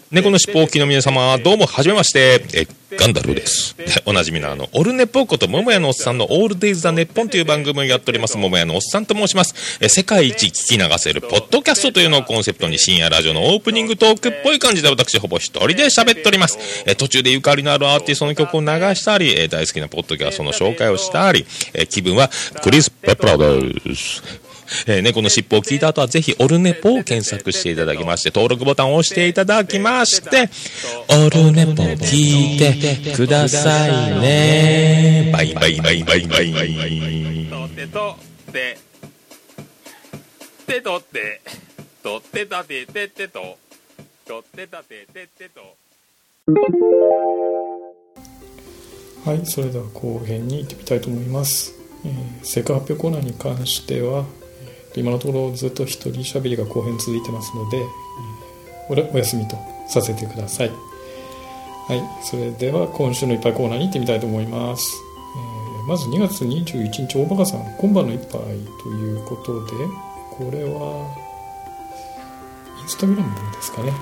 [0.10, 2.42] 猫のしっぽおきの皆様、どうも、はじめまして。
[2.54, 2.66] え、
[2.96, 3.76] ガンダルです。
[4.08, 9.54] おなじみのあの、オルネポーこと、桃屋のおっさんのオールデイズ・ザ・ネッポンという番組をやっております、桃屋のおっさんと申します。
[9.82, 16.58] え、世界一聞き流せる、ポッドキャストというのをコンセプトに、深夜ラジオのオープニングトークっぽい感じで、私、ほぼ一人で喋っております。
[16.86, 22.32] え、途中でゆかりのあるアーティストの曲を流したり、え、大好きなポッドキャストの紹介をしたり、え、気分は、
[22.64, 24.47] クリス・ペプラです。
[24.88, 30.50] えー猫の尻尾を聞いた後はぜひオルネポを検索していただきまして登録ボタンを押していただきまして
[31.10, 38.16] オルネポ聞いてくださいねバイバイバイバイバイバイとってと
[38.50, 38.78] って。
[40.66, 41.42] てとって。
[42.04, 43.58] とってたてててと。
[44.26, 45.62] とってたててってと。
[49.26, 51.74] はい、それでは後編に行ってみたいと思います。
[52.06, 54.26] えー、成果発表コーナーに関しては、
[55.00, 57.86] 今のところずっと一人喋りが後編続いてますので、
[58.90, 59.58] おお休みと
[59.88, 60.70] させてください。
[60.70, 64.94] はい、それでは今週のいっぱいコーナーに行ってみたいと思います。
[65.36, 68.42] えーまず2月21日、大バカさん、今晩の一杯
[68.84, 69.72] ということで、
[70.32, 71.16] これは、
[72.82, 73.94] インスタグラムですかね。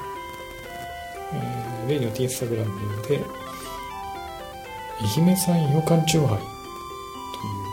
[1.33, 3.21] えー例によってインスタグラムで、
[4.99, 6.47] 愛媛産ようかんチューハイという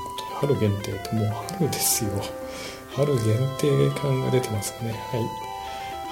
[0.05, 1.27] ことで春限定ってもう
[1.59, 2.11] 春ですよ
[2.95, 4.91] 春限定感が出てますね。
[4.91, 5.53] はい。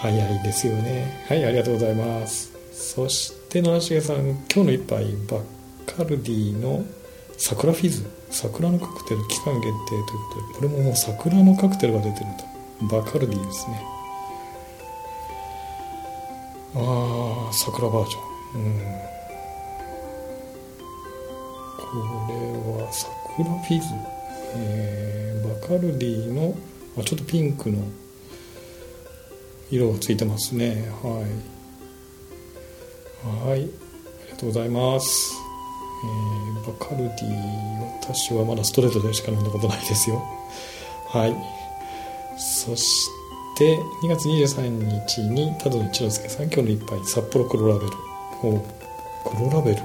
[0.00, 1.24] 早いですよね。
[1.28, 2.52] はいありがとうございます。
[2.72, 5.42] そして野重さん今日の一杯バッ
[5.86, 6.84] カルディの
[7.36, 8.04] 桜フィズ。
[8.30, 12.26] 桜のカクテル期間限定ということでこれももう桜のカクテルが出てる
[12.80, 12.86] と。
[12.96, 13.82] バカルディですね。
[16.76, 18.62] ああ桜バージョン。
[18.62, 19.10] うん。
[21.76, 21.96] こ
[22.28, 23.86] れは桜フィズ、
[24.56, 26.56] えーバカルディの
[26.98, 27.78] あちょっとピンクの
[29.70, 30.90] 色がついてますね。
[31.02, 31.24] は
[33.44, 33.48] い。
[33.48, 33.60] はい。
[33.60, 33.70] あり
[34.32, 35.34] がとうございます、
[36.04, 40.22] えーバカルディ私はまだストレートでしか飲んだことないですよ。
[41.08, 41.36] はい。
[42.38, 43.08] そし
[43.56, 47.92] て2月23日に多度の一之輔さん今日の一杯札幌黒ラベル。
[48.42, 48.64] お
[49.24, 49.82] 黒ラベル。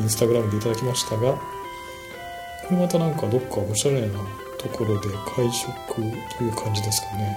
[0.00, 1.38] インスタグラムでいただきましたが
[2.72, 4.08] れまたなんかどっかおしゃれな
[4.58, 6.00] ところで会食と
[6.44, 7.36] いう感じですかね。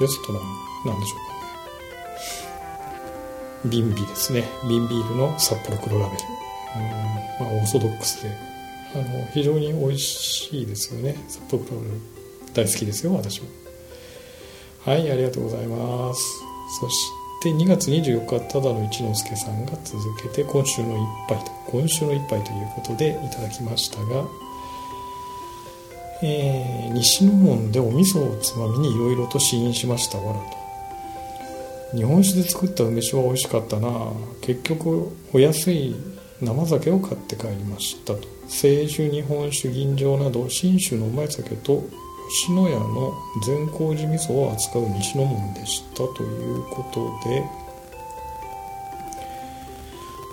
[0.00, 0.42] レストラン
[0.86, 1.24] なんでしょうか
[3.66, 3.70] ね。
[3.70, 4.44] 瓶ビですね。
[4.68, 6.22] 瓶ビールの札幌黒ラベル。
[6.76, 6.82] うん。
[7.46, 8.30] まあオーソドックスで。
[8.92, 11.16] あの非常に美味しいですよね。
[11.28, 12.00] 札幌黒ラベル。
[12.52, 13.48] 大好きですよ私も。
[14.84, 16.22] はいありがとうございます。
[16.80, 24.26] そしてで2月24日はただの一之輔さんが続けて今週の一杯と今週の一杯ということでいただきましたが、
[26.22, 31.96] えー西の門でお味噌をつまみにいろいろと試飲しましたわらと。
[31.96, 34.12] 日本酒で作った梅酒は美味しかったな。
[34.42, 35.96] 結局お安い
[36.42, 38.20] 生酒を買って帰りましたと。
[38.48, 41.84] 清酒日本酒吟醸など信州のうまい酒と
[42.30, 43.12] 吉野家の
[43.42, 47.44] 善光寺味噌を扱う西の門でしたということで、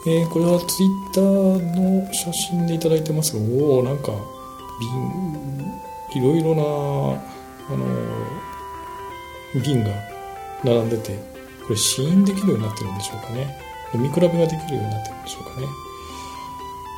[0.08, 4.12] えーこれはツイッターの写真でいただいてますがおおなんか
[6.14, 6.62] 瓶いろいろな
[7.70, 7.86] あの
[9.62, 9.90] 瓶が
[10.64, 11.18] 並んでて
[11.64, 13.58] これ試飲できるようになってるんでしょうかね。
[13.94, 15.68] 飲み比べができるようになってるんでしょうかね。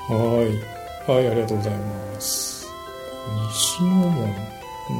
[0.10, 1.16] はい。
[1.18, 2.68] はいありがとうございます。
[3.50, 4.59] 西の門、
[4.90, 4.94] う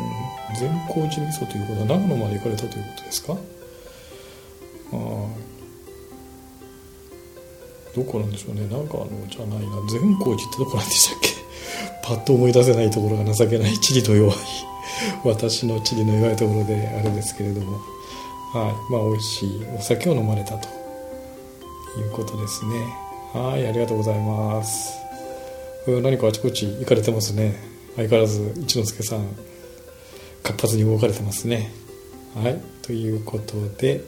[0.54, 3.34] ん、善光寺味噌ということは長野まで行かれたということですか？
[3.34, 3.42] はい
[7.96, 8.62] どこなんでしょうね。
[8.70, 8.86] 長野
[9.30, 9.82] じゃないな。
[9.90, 11.30] 善光寺ってどこなんでしたっけ？
[12.08, 14.38] パッと思い出せないところが情けない地理の弱い。
[15.26, 17.80] 私の地理の弱いところであれですけれども。
[18.54, 18.74] はい。
[18.92, 20.68] まあ美味しいお酒を飲まれたと
[22.00, 22.86] いうことですね。
[23.34, 23.68] はい。
[23.68, 24.94] ありがとうございます。
[25.88, 27.56] 何かあちこち行かれてますね。
[27.96, 29.26] 相変わらず一之輔さん。
[30.44, 31.72] 活発に動かれてますね
[32.36, 34.02] はいということで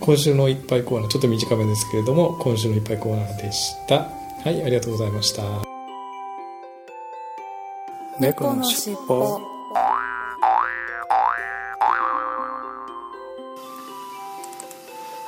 [0.00, 4.10] 今週のいっぱいコーナーちょっと短めですけれども今週のいっぱいコーナーでした
[4.44, 5.42] はいありがとうございました
[8.20, 9.54] 猫のしっぽ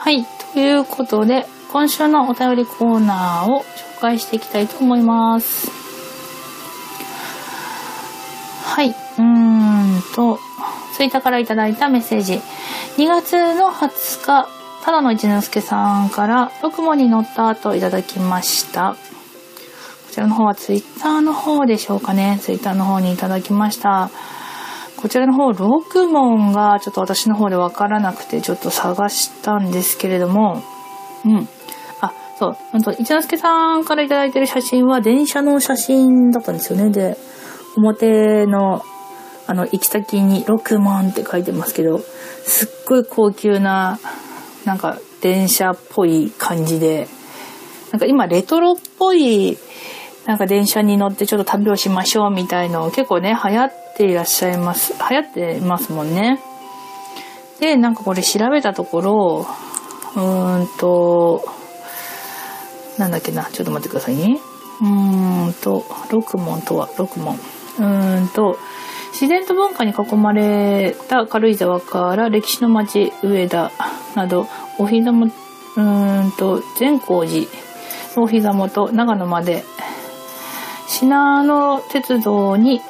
[0.06, 0.24] はい。
[0.54, 3.64] ということで、今週のお便りコーナーを
[3.96, 5.68] 紹介していきたいと思います。
[8.62, 8.90] はい。
[8.90, 10.38] うーんと、
[10.96, 12.40] ツイッターからいただいたメッセージ。
[12.96, 14.48] 2月の20日、
[14.84, 18.96] ただの一之輔さんから、ロクモに乗った後いただきました。
[20.06, 22.38] こちらの方はツイッターの方でしょうかね。
[22.40, 24.10] ツイッターの方にいただきました。
[24.96, 30.62] こちらの方、ロクモンがちょっと私の方でわからなくてちょっと探したんですけれども、
[31.24, 31.48] うん。
[32.00, 36.90] あ、そう、ほんと、一之輔さんからいただいてる写真は電車の写真だったんですよね。
[36.90, 37.18] で、
[37.76, 38.82] 表の、
[39.46, 41.98] あの、行き先にロクモンって書いてますけど、
[42.44, 43.98] すっごい高級な、
[44.64, 47.08] なんか電車っぽい感じで、
[47.92, 49.56] なんか今レトロっぽい
[50.26, 56.40] なんか電車に乗ってちょっと旅をしましょうみたいの結構ね流行っていらっしゃいます流行ってますもんね。
[57.60, 59.46] でなんかこれ調べたところ
[60.16, 61.44] うーんと
[62.98, 64.40] なんだっけなちょっと待ってくださいね。
[64.80, 68.58] うーんと六門とは六門うーんと
[69.18, 73.72] 自然と文化に囲まれた軽井沢から歴史の町上田
[74.14, 74.46] など
[74.78, 75.32] お膝も
[75.76, 77.50] うんと善光寺
[78.14, 79.64] のお膝元長野まで
[80.86, 82.82] 信濃鉄道に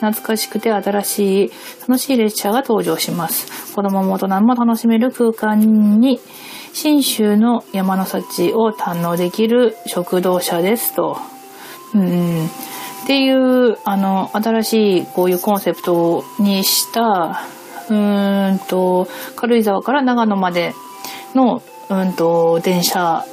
[0.00, 1.50] 懐かしくて新しい
[1.82, 3.72] 楽しい列車が登場します。
[3.76, 6.18] 子供も大人も楽しめる空間に
[6.72, 10.96] 信州の山の幸を堪能できる食堂車です。
[10.96, 11.16] と
[11.94, 12.48] うん
[13.02, 17.46] っていうあの新しいこういうコンセプトにした
[17.90, 20.72] うんと軽井沢から長野まで
[21.34, 23.24] のうんと電車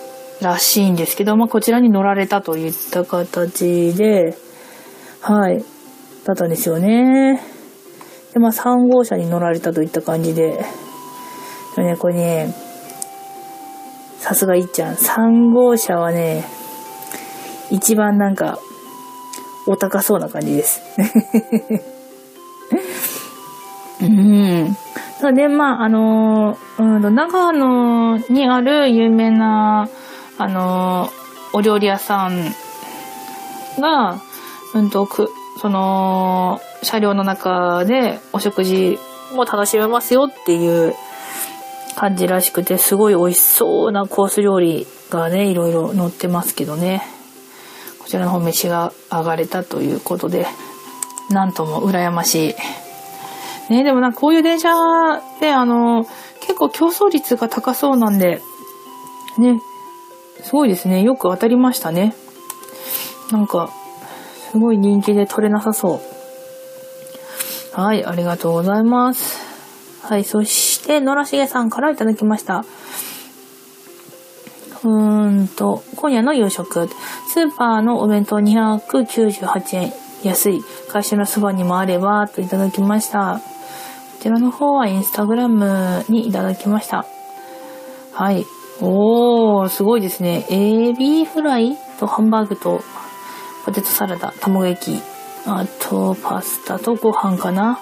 [0.42, 4.38] らしいんですけど、まあ、こちらに乗られたといった形で、
[5.22, 5.64] はい、
[6.26, 7.42] だったんですよね。
[8.34, 10.66] で、まあ、3号車に乗られたといった感じで、
[11.76, 12.54] でね、これね、
[14.20, 16.46] さすがいっちゃん、3号車はね、
[17.70, 18.60] 一番なんか、
[19.66, 20.82] お高そうな感じです。
[24.02, 24.78] うん。
[25.20, 29.90] そうで、まあ、あのうん、長野にある有名な、
[30.38, 31.10] あの
[31.52, 32.56] お料理屋さん
[33.80, 34.22] が、
[34.74, 35.30] うんと、く、
[35.62, 38.98] その、車両の中でお食事
[39.34, 40.94] も楽しめますよっていう
[41.96, 47.04] 感じらしくて、すごい美味しそうなコース料理がね、いろいろ載ってますけどね。
[48.10, 50.48] こちらの方召しが上がれたということで、
[51.30, 52.56] なんとも羨まし
[53.70, 53.72] い。
[53.72, 54.72] ね、でもなんかこういう電車
[55.40, 56.08] で、あの、
[56.40, 58.42] 結構競争率が高そうなんで、
[59.38, 59.62] ね、
[60.42, 61.04] すごいですね。
[61.04, 62.16] よく当たりましたね。
[63.32, 63.70] なんか、
[64.52, 66.02] すごい人気で取れなさそ
[67.78, 67.80] う。
[67.80, 69.38] はい、ありがとうございます。
[70.02, 72.66] はい、そして、野良しげさんからいただきました。
[74.84, 76.88] うーんと、今夜の夕食。
[76.88, 79.94] スーパーのお弁当298円。
[80.24, 80.62] 安い。
[80.90, 83.40] 会社のそばにもあれば、といただきました。
[84.20, 87.06] こちらの方はインスタグラムにいただきました。
[88.14, 88.46] はい。
[88.82, 90.46] おー、すごいですね。
[90.50, 92.82] エビフライとハンバーグと
[93.66, 95.02] ポテトサラダ、卵焼き、
[95.46, 97.80] あとパスタとご飯かな。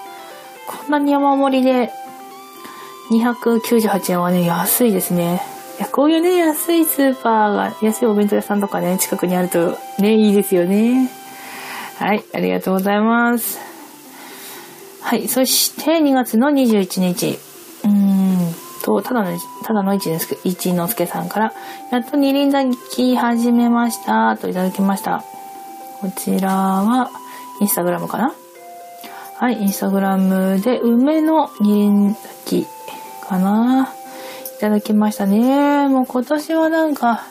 [0.67, 1.91] こんなに山盛りで
[3.09, 5.56] 298円はね、安いですね。
[5.79, 11.09] や、こういうね、安いスーパーが、安いお弁当屋さんとかね、近くにあるとね、いいですよね。
[11.99, 13.59] はい、ありがとうございます。
[15.01, 17.39] はい、そして2月の21日。
[17.83, 21.53] うーんと、ただの、ただの一之輔一之輔さんから、
[21.91, 25.23] やっと二輪咲き始めました、といただきました。
[26.01, 27.09] こちらは、
[27.61, 28.33] インスタグラムかな？
[29.39, 32.67] はい、インスタグラムで、梅の二輪咲き
[33.27, 33.93] かな
[34.57, 35.87] いただきましたね。
[35.87, 37.23] もう今年はなんか、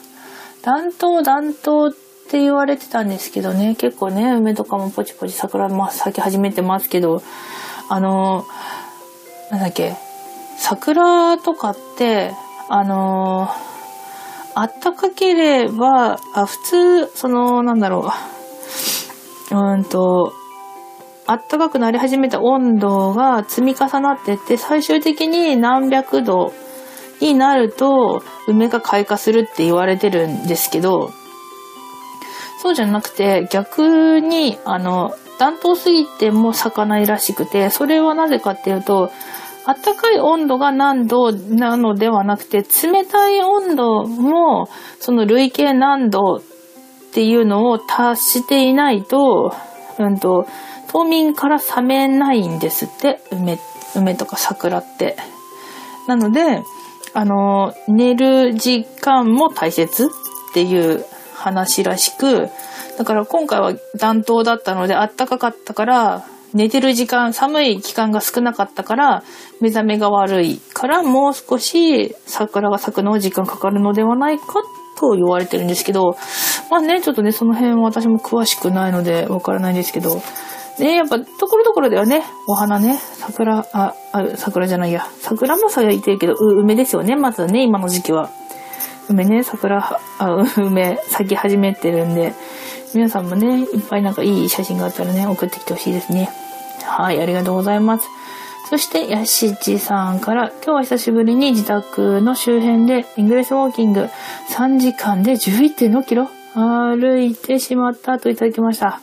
[0.62, 1.92] 暖冬暖冬っ
[2.30, 7.20] て言われてたんですけどね、結構ね、梅とかもポチポチ桜も咲き始めてますけど、
[7.88, 8.44] あの、
[9.50, 9.96] なんだっけ、
[10.56, 12.32] 桜とかって、
[12.68, 13.48] あの
[14.54, 18.12] あったかければ、あ、普通、その、なんだろ
[19.50, 20.32] う、うんと、
[21.26, 26.52] あったかくなり始めた温度が積み重なってって、最終的に何百度
[27.20, 31.12] になると、梅が開花するって言われてるんですけど、
[32.62, 39.10] そうじゃなくて、逆に、あの、暖冬すぎても咲かないらしくて、それはなぜかっていうと、
[39.66, 44.68] あったかい温度が何度なのではなくて、冷たい温度も、
[45.00, 46.42] その累計何度っ
[47.12, 49.54] ていうのを達していないと、
[49.98, 50.46] うんと、
[50.88, 53.58] 冬眠から冷めないんですって、梅、
[53.96, 55.16] 梅とか桜って。
[56.06, 56.62] なので、
[57.16, 60.08] あの、寝る時間も大切っ
[60.52, 61.02] ていう
[61.34, 62.50] 話らしく、
[62.98, 69.22] だから今回は暖冬だったので暖かかったから、寝てる時間、寒い期間が少なかったから、
[69.62, 74.44] 目覚めが悪いから、もう少し桜が咲くのは時間かかるのではないか
[74.98, 76.18] と言われてるんですけど、
[76.70, 80.20] まあね、ちょっとね、その辺は私も詳しくないのでわからないんですけど、
[80.78, 88.30] ね、やっぱ、ところどころではね、お花ね、桜、あ、あ桜じゃないや、桜も咲いてるけど、梅ですよね、まずね、今の時期は。
[89.08, 92.34] 梅ね、桜、あ、梅、咲き始めてるんで、
[92.94, 96.30] 皆さんもね、いっぱいなんかいい写真があったらね、送ってきてほしいですね。
[96.84, 98.08] はい、ありがとうございます。
[98.68, 104.08] そして、やしちさんから、今日は久しぶりに自宅の周辺で、イングレスウォーキング
[104.50, 109.00] 3時間で11.6キロ歩いてしまったといただきました。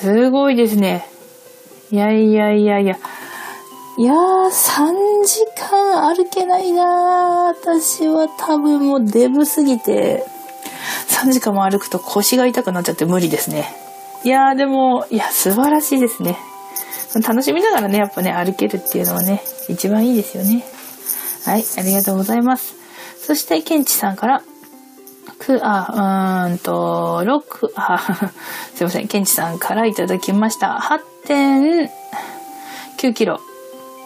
[0.00, 1.06] すごいですね。
[1.90, 2.96] いやいやいやいや。
[3.98, 10.24] いやー、3時間歩けないなー私は多分もうデブすぎて、
[11.08, 13.74] 3時間も歩くと腰が痛くなっちゃって無理ですね。
[14.24, 16.38] いやーでも、いや、素晴らしいですね。
[17.26, 20.64] 楽しみながらね、やっぱね、歩けるっていうのはね、一番いいですよね。
[21.44, 22.74] はい、ありがとうございます。
[23.18, 24.42] そして、ケンチさんから、
[25.40, 27.98] く、あ、うんと、6、あ、
[28.76, 30.78] すいません、ケンチさんからいただきました。
[31.26, 33.40] 8.9キロ。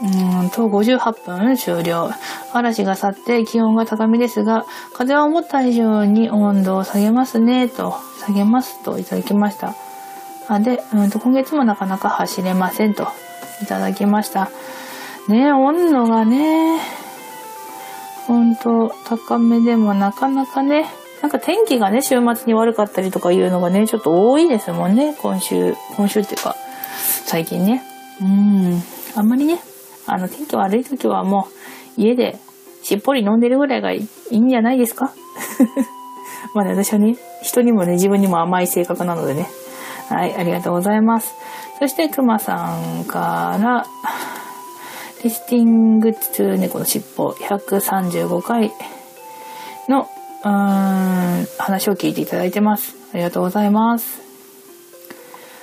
[0.02, 2.10] うんと、58分終了。
[2.52, 4.64] 嵐が去って気温が高めですが、
[4.94, 9.74] 風は思った以上に温度を下げますね、と、下げますといただきました。
[10.48, 13.08] あで、うんと、今月もなかなか走れませんと、
[13.62, 14.50] いただきました。
[15.28, 16.78] ね温度がね、
[18.26, 20.86] ほんと高めでもなかなかね、
[21.24, 26.54] なんか天気がね、週末に悪かったりとかいうのがね、ちょっと多いですもんね、今週、今週っていうか、
[27.24, 27.82] 最近ね。
[28.20, 28.82] うん、
[29.16, 29.58] あんまりね、
[30.06, 31.48] あの、天気悪い時はも
[31.96, 32.38] う、家で
[32.82, 35.14] しっぽり飲んでるぐらいがいいんじゃないですか？
[36.54, 39.48] まあね、私はね、人にもね、自分にも甘い性格なのでね。
[40.10, 41.34] はい、ありがとうございます。
[41.78, 43.86] そして、くまさんから、
[45.22, 48.72] リスティングツー猫の尻尾135回
[49.88, 50.06] の、
[50.44, 52.94] うーん、話を聞いていただいてます。
[53.14, 54.22] ありがとうございます。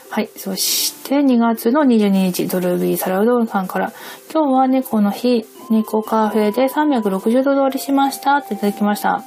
[0.10, 0.30] はい。
[0.36, 3.94] そして、2月の22日、ドルビーサラうどんさんから、
[4.34, 9.24] 今日は猫の日、猫カフェで360度通りしましたっていただきました。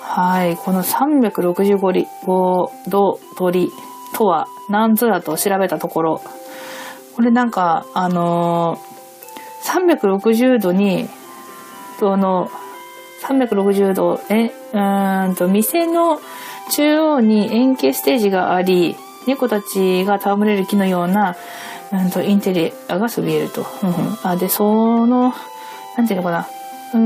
[0.00, 0.56] はい。
[0.56, 2.06] この365
[2.88, 3.70] 度通り
[4.14, 6.22] とは何ぞやと調べたところ、
[7.14, 11.08] これなんか、あのー、360度に、
[12.00, 12.50] その、
[13.22, 16.20] 360度、え、うんと、店の
[16.70, 18.96] 中央に円形ステージがあり、
[19.26, 21.36] 猫たちが戯れる木のような、
[21.92, 23.66] うんと、インテリアがそびえると。
[23.82, 25.32] うんうん、あ、で、その、
[25.96, 26.48] なんていうのかな。
[26.94, 26.98] う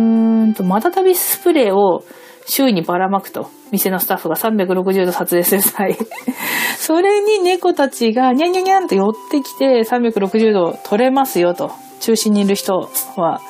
[0.46, 2.04] んと、またたびスプレーを
[2.46, 3.50] 周囲にばらまくと。
[3.70, 5.96] 店のスタッフが360度撮影する際。
[6.76, 11.72] それに猫たちがニャンニャンニャンと寄ってきて360度撮れますよと。
[12.00, 13.40] 中心にいる人は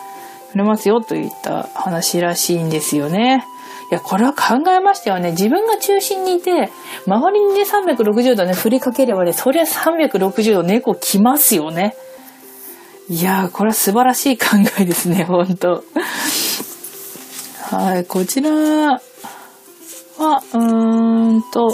[0.52, 3.46] 撮れますよといった話らしいんですよね。
[3.90, 5.32] いや、これは考えましたよね。
[5.32, 6.70] 自分が中心にいて、
[7.06, 11.94] 周りにね、360度ね、振りかければね、そりゃ360度猫来ますよね。
[13.08, 14.46] いやー、これは素晴らしい考
[14.78, 15.84] えですね、ほんと。
[17.70, 19.00] はい、こちらは、
[20.18, 21.72] うーんと、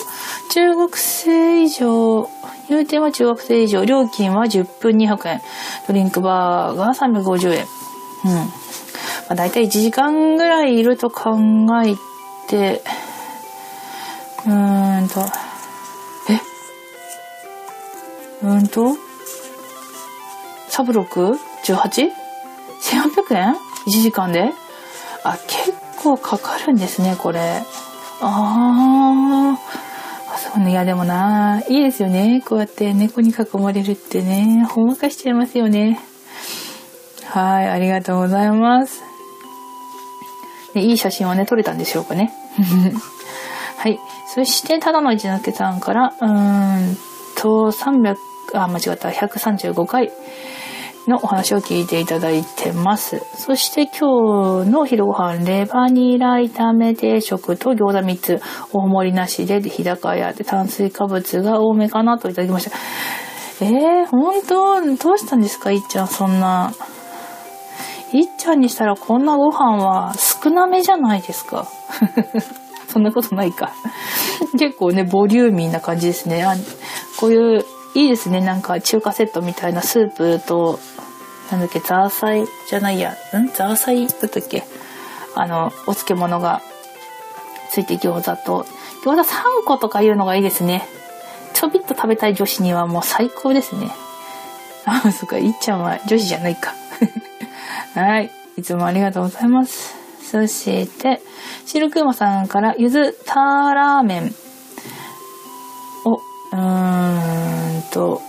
[0.51, 2.29] 中学生以上、
[2.69, 5.41] 入店は中学生以上、料金は10分200円、
[5.87, 7.67] ドリンクバーが350円。
[8.25, 8.68] うん。
[9.29, 11.37] まあ、大体1時間ぐらいいると考
[11.85, 11.97] え
[12.49, 12.83] て、
[14.47, 15.21] うーんと、
[16.31, 16.41] え？
[18.43, 18.97] うーんと、
[20.69, 24.53] サブロック？18?1800 円 ?1 時間で？
[25.25, 25.73] あ、結
[26.03, 27.63] 構かかるんですね、これ。
[28.21, 29.59] あー。
[30.33, 30.71] あそうね。
[30.71, 32.43] いや、でもな、いいですよね。
[32.47, 36.01] こうやって猫に囲まれるってね、ほんわかしちゃいますよね。
[37.31, 39.03] はい、ありがとうございます。
[40.75, 42.33] ね、いい写真はね、撮れたんでしょうかね。
[43.77, 44.01] はい。
[44.35, 46.97] そして、ただの一之輔さんから、うーん
[47.37, 48.17] と、300、
[48.55, 50.11] あ、間違った、135回
[51.07, 53.23] のお話を聞いていただいてます。
[53.35, 62.77] そして今日のお昼ご飯、レバニラ炒め定食と餃子3つ、大盛りなしで、日高屋で炭水化物が多めかなといただきました。
[63.61, 66.73] えー、本当どうしたんですかいっちゃん、そんな。
[68.13, 71.67] いっちゃんにしたらこんなご飯は少なめじゃないですか。
[72.89, 73.73] そんなことないか。
[74.59, 76.43] 結構ね、ボリューミーな感じですね。
[76.45, 76.55] あ
[77.21, 78.41] こういう、いいですね。
[78.41, 80.79] なんか中華セットみたいなスープと、
[81.51, 83.13] なんだっけ、ザーサイじゃないや。
[83.13, 83.15] ん？
[83.53, 84.65] ザーサイだったっけ？
[85.35, 86.63] あの、お漬物が
[87.71, 88.67] ついて餃子と、
[89.05, 89.25] 餃子3
[89.67, 90.87] 個とかいうのがいいですね。
[91.55, 93.91] ちょびっと食べたい女子にはもう最高ですね。
[94.89, 96.73] あ、そっか、いっちゃんは女子じゃないか。
[97.95, 98.31] はい。
[98.57, 99.95] いつもありがとうございます。
[100.23, 101.21] そして、
[101.67, 104.35] シルクーマさんから、ゆずターラーメン
[106.05, 108.23] を、うーんと、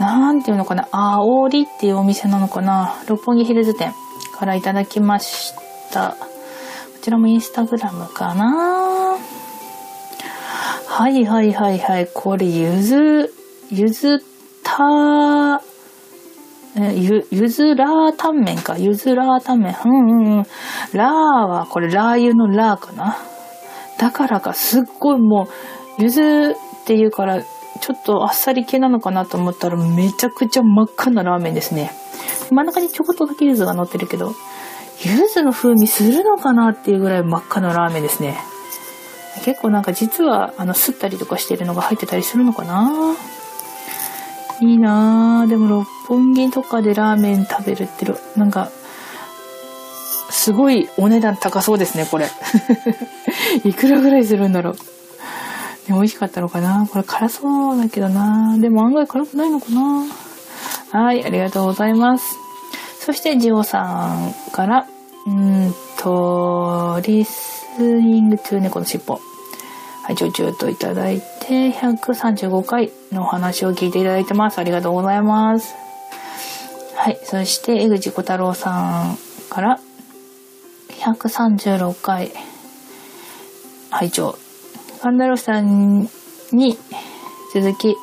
[0.00, 3.94] なんていうのかな、あおりっていうお店なのかな、六本木ヒルズ店
[4.38, 5.52] からいただきまし
[5.92, 6.10] た。
[6.10, 6.16] こ
[7.00, 9.16] ちらもインスタグラムかな
[10.86, 12.08] はいはいはいはい。
[12.12, 13.32] これ、ゆず、
[13.70, 14.24] ゆず
[14.64, 15.62] た、
[16.76, 18.76] えゆ、ゆずラータンメンか。
[18.76, 19.76] ゆずラータンメン。
[19.84, 20.46] うんうんうん。
[20.92, 23.16] ラーは、これラー油のラーかな。
[23.98, 25.46] だからか、すっごいも
[25.98, 31.92] う、ゆずっていうから、ちょっとあっさり系なのかなと思ったら、めちゃくちゃ真っ赤なラーメンですね。
[32.50, 34.32] 真ん中にちょこっとだけ柚子が乗ってるけど、
[35.04, 38.36] 柚子の風味するのかなっていうぐらい真っ赤なラーメンですね。
[39.44, 43.14] 結構なんか実は、あの、すったりとかしてるのが入ってたりするのかな
[44.64, 45.46] いいな。
[45.46, 48.70] でも六本木とかでラーメン食べるってろ、なんか、
[50.30, 52.28] すごいお値段高そうですね、これ。
[53.64, 54.74] いくらぐらいするんだろう。
[54.74, 54.80] ね、
[55.88, 60.06] 美味しかったのかなこれ辛そうだけどなでも案外辛くないのかな
[60.92, 62.38] はい、ありがとうございます。
[63.00, 64.86] そして、ジオさんから、
[65.26, 69.20] うんと、リスニングトゥ猫のしっぽ。
[70.04, 74.58] はい、ちょちょといただいて、135回のお話を聞いていただいてます。
[74.58, 75.74] ありがとうございます。
[76.96, 79.18] はい、そして、江口小太郎さん
[79.50, 79.78] から、
[80.88, 82.32] 136回、
[83.90, 84.38] 拝聴
[85.02, 86.08] ガンダルフさん
[86.50, 86.78] に
[87.52, 87.94] 続き、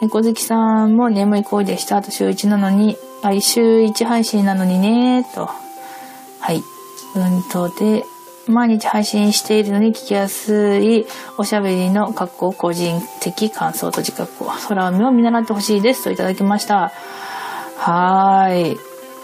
[0.00, 1.98] 猫好きさんも眠い声でした。
[1.98, 5.48] あと週1なのに、あ、週1配信なのにね、と。
[6.40, 6.60] はい。
[7.14, 8.04] うんとで、
[8.48, 11.06] 毎日配信しているのに聞きやすい
[11.38, 16.92] おしゃべりの格好個人的感想と自覚を空海を見習ってほしいですといただきました。
[17.78, 18.76] はーい。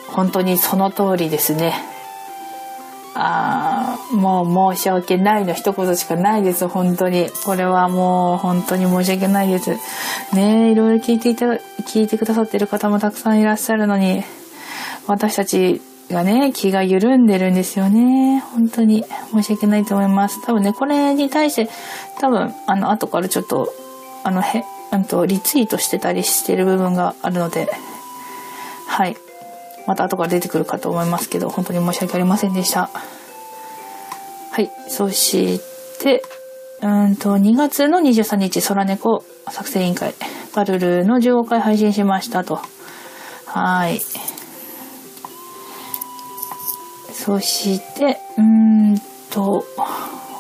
[0.09, 1.75] 本当にその通りですね。
[3.15, 7.29] あーもう申し訳ないの一言しかないです、本当に。
[7.45, 9.71] これはもう本当に申し訳ないです。
[10.35, 14.23] ねえ、いろいろ聞いていただ、聞いてくださってる方もたくさんいらっしゃるのに、
[15.07, 18.41] 私たちがね、気が緩んでるんですよね。
[18.41, 20.45] 本当に申し訳ないと思います。
[20.45, 21.69] 多分ね、これに対して、
[22.19, 23.73] 多分、あの、後からちょっと、
[24.25, 27.69] あの、へ、うんと、リツイートしてたりしてる部分があるので、
[28.87, 29.17] はい。
[29.87, 32.91] また後から出てくるかと思いますけど、本当に申し訳ありませんでした。
[34.51, 34.71] はい。
[34.89, 35.61] そし
[36.01, 36.23] て、
[36.81, 40.15] うんと、2月の23日、空猫作成委員会、
[40.55, 42.61] バルルの15回配信しましたと。
[43.47, 44.01] はい。
[47.19, 48.43] そして、うー
[48.95, 48.99] ん
[49.33, 49.65] と、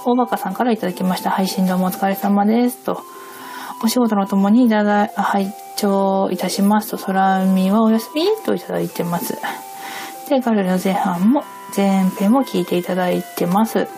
[0.06, 1.30] 大バカさんからいただきました。
[1.30, 2.84] 配信どうもお疲れ様です。
[2.84, 3.02] と。
[3.82, 9.36] お仕事のともにいただ、拝聴いたしますと、空海はお休みといただいてます。
[10.30, 11.42] で、ガルルの前半も、
[11.76, 13.88] 前編も聞いていただいてます。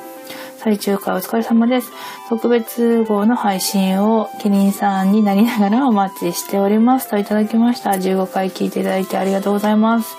[0.57, 1.93] 最終回お疲れ様です。
[2.31, 7.91] 特別号の配信をキリンさんになりながらお待ちしておりますといただきました。
[7.91, 10.17] 15回聞いていただいてありがとうございます。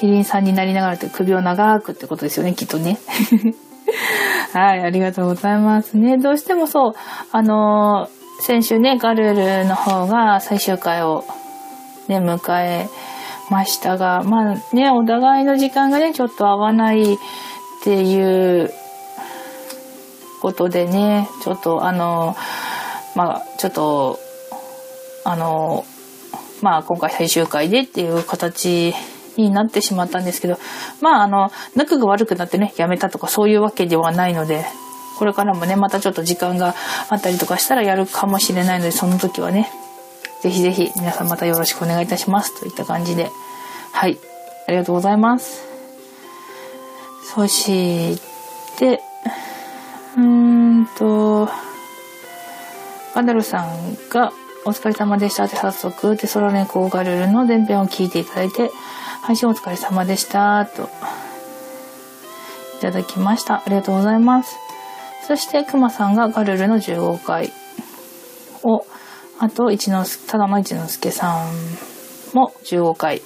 [0.00, 2.98] キリンさんになりながらって首を長くってことですよね、きっとね。
[4.52, 6.16] はい、ありがとうございますね。
[6.16, 6.94] どうしてもそう、
[7.30, 11.24] あのー先週ね、ガルルの方が最終回を
[12.08, 12.88] ね、迎え
[13.50, 17.16] ましたが、まあね、お互いの時間がね、ちょっと合わないっ
[17.84, 18.72] ていう
[20.40, 22.34] ことでね、ちょっとあの、
[23.14, 24.18] まあちょっと、
[25.24, 25.84] あの、
[26.62, 28.94] まあ今回最終回でっていう形
[29.36, 30.58] になってしまったんですけど、
[31.00, 34.64] まああの、仲が悪くなってね、やめたとかそういうわけではないので、
[35.18, 36.74] これからもね、またちょっと時間が
[37.08, 39.70] あったりとかしたらやるかもしれないので、その時はね、
[40.40, 42.58] ぜひぜひ皆さんまたよろしくお願いいたします。
[42.58, 43.30] といった感じで。
[43.92, 44.18] はい。
[44.66, 45.66] ありがとうございます。
[47.34, 48.16] そし
[48.78, 49.02] て、
[50.16, 51.48] うーんと、
[53.14, 54.32] ガダルさんが
[54.64, 58.70] お疲れ様でしたって早速、テソロネコガルルの前編を聞いていただいて、
[59.22, 60.88] 配信お疲れ様でしたと、
[62.78, 63.56] いただきました。
[63.56, 64.56] ありがとうございます。
[65.26, 67.52] そして、くまさんがガルルの15回
[68.62, 68.84] を、
[69.38, 71.52] あと、一之輔、ただの一之輔さん
[72.34, 73.22] も15回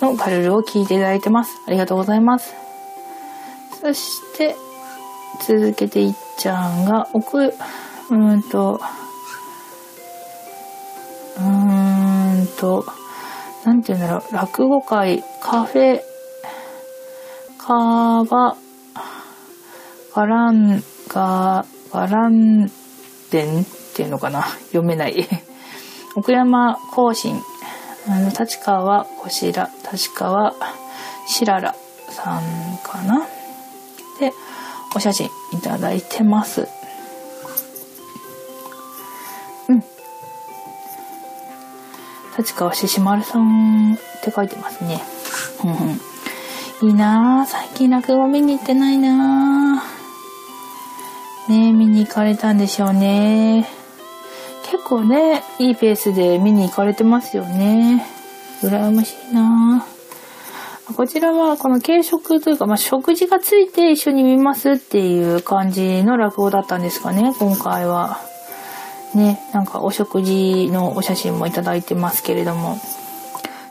[0.00, 1.50] のガルルを聞いていただいてます。
[1.66, 2.54] ありがとうございます。
[3.80, 4.56] そして、
[5.46, 8.80] 続けていっちゃんが、奥、うーんと、
[11.36, 12.86] うーんと、
[13.64, 16.00] なんて言うんだろう、落語会、カフェ、
[17.58, 18.56] カバ、
[20.14, 22.66] ガラン、ガ、ガラン
[23.30, 25.26] デンっていうのかな読めない。
[26.14, 27.40] 奥山行進、
[28.06, 30.54] あの、立川こしら、立川
[31.26, 31.74] しらら
[32.10, 33.26] さんかな
[34.20, 34.32] で、
[34.94, 36.68] お写真いただいてます。
[42.36, 45.00] 立川ししまるさんって書いてますね。
[45.64, 46.88] うんうん。
[46.88, 47.50] いいなぁ。
[47.50, 51.50] 最近落語見に行ってないなぁ。
[51.50, 53.68] ね見に行かれたんでしょうね。
[54.70, 58.04] 結構ね、いいペースで見に行かれてますよね。
[58.62, 59.94] 羨ましいなぁ。
[60.94, 68.33] こちらはこの軽食というか、まあ、食事がついて一緒に見ますっていう感じの落語だったんですかね、今回は。
[69.14, 72.78] ね、なんかお食事のお写真もいただいてますけれども。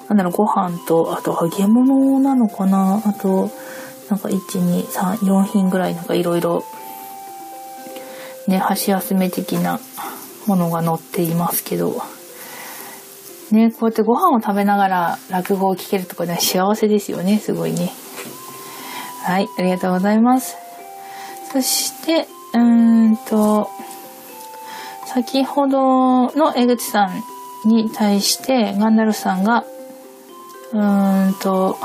[0.10, 3.50] なんだろう、ご飯と、あと揚げ物なのかなあと、
[4.10, 6.64] なんか1、2、3、4品ぐらいなんかいろいろ、
[8.48, 9.80] ね、箸休め的な
[10.46, 12.02] ものが載っていますけど、
[13.52, 17.91] ね、こうやってご飯を食べながら落語を聞けるとかね、幸せですよね、すごいね。
[19.24, 20.58] はい、ありがとうございます。
[21.52, 23.70] そして、うーんと、
[25.14, 29.64] 先ほどの江口さんに対してガンダルフさんが、
[30.72, 31.78] うーんと、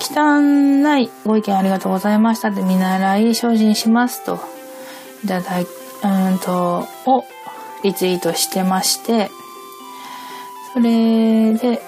[0.00, 4.38] 汚いご意見ありがとうございましたって見習い精進しますと、
[5.24, 7.24] いただい、うんと、を
[7.82, 9.32] リツイートしてまして、
[10.72, 11.82] それで、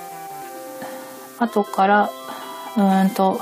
[1.39, 2.11] 後から、
[2.77, 3.41] うんと、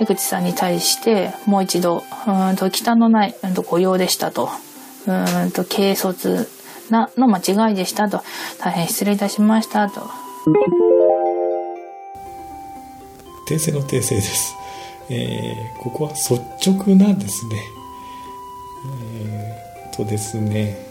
[0.00, 4.50] 江口さんに対して、もう一度、うんと、汚のない、うんと、ご用でしたと、
[5.10, 6.48] うんと、軽率
[6.90, 8.22] な、の間違いでしたと、
[8.58, 10.00] 大変失礼いたしましたと。
[13.48, 14.54] 訂正の訂正です。
[15.08, 16.34] えーここは率
[16.70, 17.62] 直なですね。
[19.24, 20.86] えーとですね、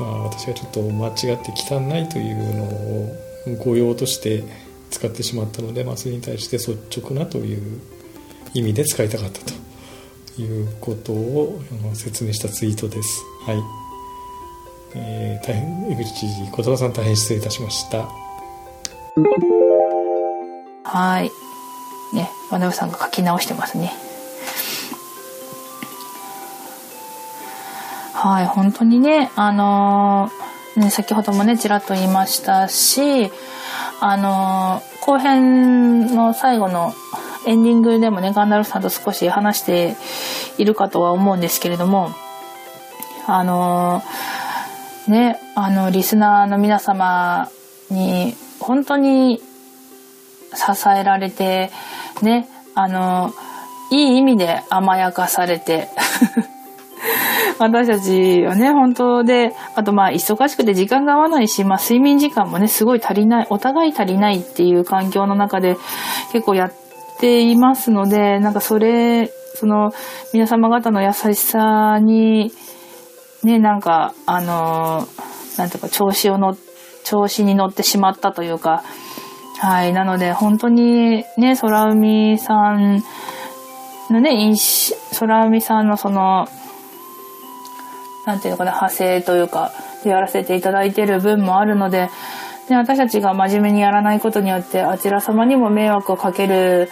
[0.00, 4.42] まあ私がちょっと間違って汚いというのを語用として
[4.90, 7.80] 使ってしまったので、まあ、それに対して率直なという
[8.54, 9.52] 意味で使いたかったと
[10.38, 13.22] いうことをあの説明したツイートです。
[13.46, 13.62] はい。
[14.96, 18.08] えー大変、江口知事、小田さん大変失礼いたしました。
[20.84, 21.30] はい。
[22.16, 23.92] ね、ワナブさんが書き直してますね。
[28.12, 33.30] はい、本当にね、あのーね、先ほどもね、ちらっと言いましたし、
[34.00, 36.94] あのー後編の最後の
[37.46, 39.96] エンディングでもね、ガンダルフさんと少し話して
[40.58, 42.10] いるかとは思うんですけれども、
[43.26, 44.34] あのー
[45.08, 47.50] ね、あの、リスナーの皆様
[47.90, 51.70] に、本当に支えられて、
[52.22, 53.34] ね、あの、
[53.90, 55.88] いい意味で甘やかされて、
[57.58, 65.76] 私たちはね、本当で、あとまあ忙しくて時間が合わないし、まあ睡眠時間もね、すごい足りない、お互い足りないっていう環境の中で
[66.32, 66.83] 結構やって
[67.20, 69.92] ていますので、なんかそれ、その
[70.32, 72.52] 皆様方の優しさに、
[73.42, 75.06] ね、なんか、あの
[75.58, 76.56] なんていうか、調子をの、
[77.04, 78.82] 調子に乗ってしまったというか、
[79.60, 79.92] はい。
[79.92, 83.02] なので、本当にね、空海さん
[84.10, 86.46] のね、印象空海さんのその、
[88.26, 89.70] なんていうのかな、派生というか、
[90.04, 92.10] やらせていただいてる分もあるので、
[92.68, 96.88] で、私たちが真面目にやらないことによって、あちら様にも迷惑をかける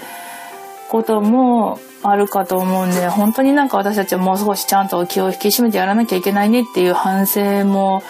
[0.90, 8.02] こともあるかと思うんで、本当になんか私たちはもう少しちゃんと気を引き締めてやらなきゃいけないねっていう反省も、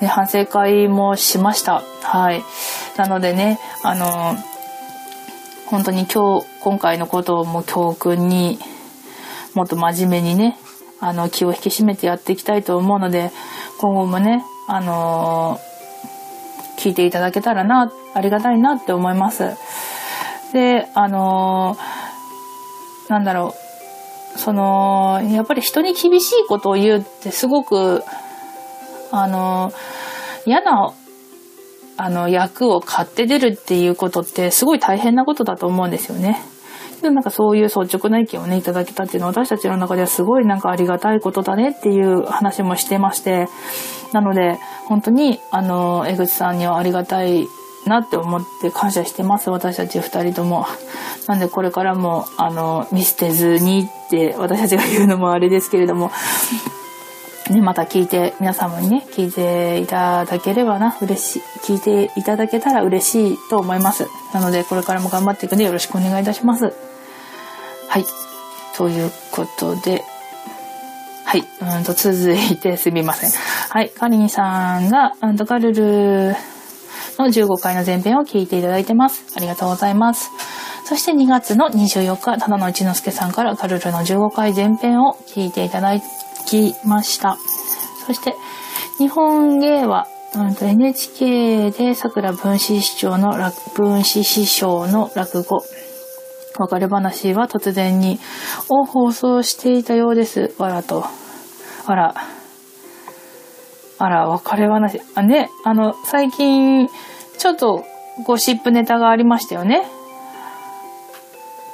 [0.00, 1.82] ね、反省会もしました。
[2.02, 2.42] はい。
[2.96, 4.36] なのでね、あの、
[5.66, 8.58] 本当に今日、今回のことをもう教訓に、
[9.54, 10.56] もっと真面目にね、
[11.00, 13.32] あの、気を引き締めてやっていきたいと思うので、
[13.78, 15.58] 今後もね、あの
[16.78, 19.56] 聞いていただけたらな、ありがたいなって思います。
[20.52, 21.76] で、あの
[23.08, 23.54] なんだろ
[24.36, 28.02] う、その、やっぱり人に厳しいことを言うってすごく、
[29.10, 29.72] あの
[30.46, 30.92] 嫌な、
[31.96, 36.40] あの、役を買って出るっていうことってすごい大変なことだと思うんですよね。
[37.02, 43.48] でもなんかそういう率直な意見をね、いただけたっていうのは私たちの中ではすごいなんかありがたいことだねっていう話もしてまして、
[44.12, 47.46] なので、本当に、あの、江口さんにはありがたい
[47.86, 50.66] なって思って感謝してます、私たち二人とも。
[51.26, 56.10] なんでこれからも、あの、見捨てずにって私たちが言うのもあれですけれども、
[57.50, 64.08] ね、また聞いて、皆様にね、聞いていただければな、嬉しい、聞いていただけたら嬉しいと思います。
[64.32, 66.91] なので、これからも頑張っていくのでよろしくお願いいたします。
[67.92, 68.06] はい。
[68.74, 70.02] ということで、
[71.26, 71.44] はい。
[71.60, 73.30] うんと、続いてすみません。
[73.68, 73.90] はい。
[73.90, 76.34] カリンさんが、うんと、カルル
[77.18, 79.26] の15回の前編を聞いていただいてます。
[79.36, 80.30] ありがとうございます。
[80.86, 85.92] そして2月の24日、ただの一之輔さんからカルルの15回前編を聞いていただ
[86.46, 87.36] きました。
[88.06, 88.34] そして、
[88.96, 93.34] 日本芸は、うんと NHK で桜文枝師匠の、
[93.74, 95.62] 文枝師匠の落語、
[96.58, 98.18] 別れ話は突然に、
[98.68, 100.54] を放送していたようです。
[100.58, 101.04] わらと。
[101.86, 102.14] あら。
[103.98, 105.00] あら、別れ話。
[105.14, 106.88] あ、ね、あの、最近、
[107.38, 107.84] ちょっと、
[108.24, 109.82] ゴシップネタがありましたよね。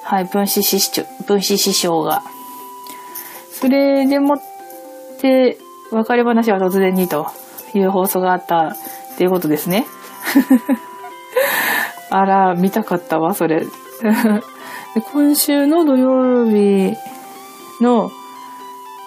[0.04, 2.22] はい、分子師匠、分子師匠が。
[3.50, 4.38] それでもっ
[5.20, 5.58] て、
[5.90, 7.26] 別れ話は突然にと
[7.74, 9.86] いう放送があったっていうことですね。
[12.10, 13.66] あら、見たかったわ、それ。
[15.00, 16.96] 今週の土曜日
[17.80, 18.10] の、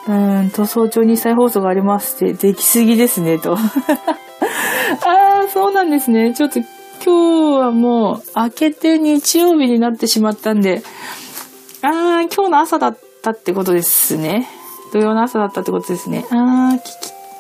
[0.08, 3.56] うんと、早朝に再放送がありまして、できすぎですね、と。
[5.06, 6.34] ああ、そうなんですね。
[6.34, 6.60] ちょっと
[7.04, 10.84] 今日はもう明けて日曜日になってしまったんで、
[11.82, 14.48] ああ、今日の朝だったってことですね。
[14.94, 16.26] 土曜の朝だったってことですね。
[16.32, 16.82] ああ、聞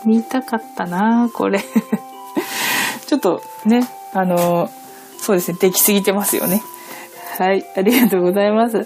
[0.03, 1.59] き、見たかったな、これ。
[3.05, 4.69] ちょっとね、あの
[5.19, 6.63] そうですね、できすぎてますよね。
[7.41, 8.85] はい、ありがとうございます。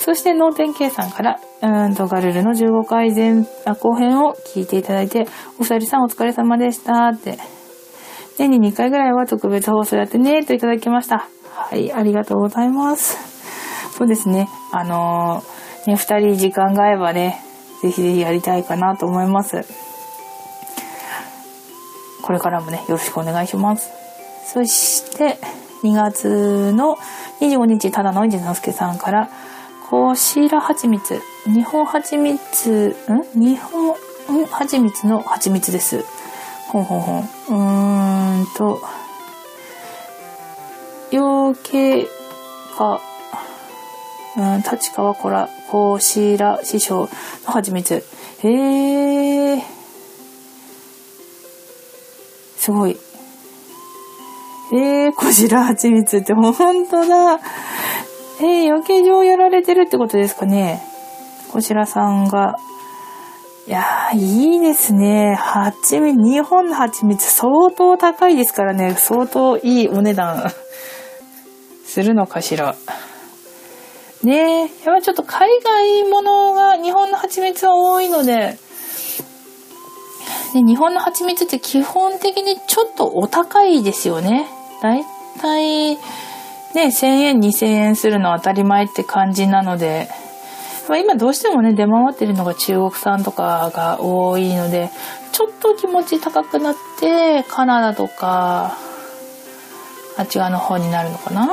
[0.00, 3.44] そして、脳天計さんから、うんと、ガルルの15回前、
[3.80, 5.26] 後編を聞いていただいて、
[5.58, 7.38] お二人さんお疲れ様でしたって。
[8.38, 11.28] 年に2回ぐらいは特別放送やってね、といただきました。
[11.54, 13.96] はい、ありがとうございます。
[13.96, 17.40] そうですね、あのーね、二人時間が合えばね、
[17.80, 19.64] ぜひぜひやりたいかなと思います。
[22.22, 23.90] これからもね、よろしくお願いします。
[24.46, 25.38] そして、
[25.86, 26.98] 2月の
[27.40, 29.30] 25日、ただのいじのすけさんから、
[29.88, 32.96] こしらはちみつ、日本はちみつ、
[33.34, 33.40] ん？
[33.40, 33.94] 日本、ん
[34.46, 36.04] はちみつのはちみつです。
[36.68, 37.20] ほんほんほん。
[37.20, 38.82] うーんと、
[41.12, 42.08] 養鶏
[42.76, 43.00] か、
[44.36, 47.08] うん、立川こら、こしら師匠
[47.46, 48.04] のはちみつ。
[48.42, 49.62] へえ。
[52.58, 52.98] すごい。
[54.72, 57.40] えー、こしらはちみつってほんとだ。
[58.40, 60.82] えー、養鶏場やられてるってことですかね。
[61.52, 62.56] こちらさんが。
[63.66, 65.34] いやー、いいですね。
[65.34, 68.94] はちみ、日本のはちみつ相当高いですからね。
[68.96, 70.52] 相当いいお値段
[71.84, 72.76] するのかしら。
[74.22, 78.58] ねえ、やっぱちょっと海外ものが日本の蜂蜜は多いので、
[80.52, 84.48] で日本の蜂蜜って基本的にちょっとお高いですよね。
[84.82, 85.04] だい
[85.40, 85.98] たいね、
[86.74, 90.08] 1000円、2000円するのは当たり前って感じなので、
[90.88, 94.90] まあ、今どうしてもね、出回ってるのが中国産とかが多いので、
[95.32, 98.76] ちょっと気持ち高くなって、カナダとか、
[100.18, 101.48] あっち側の方になるのかな？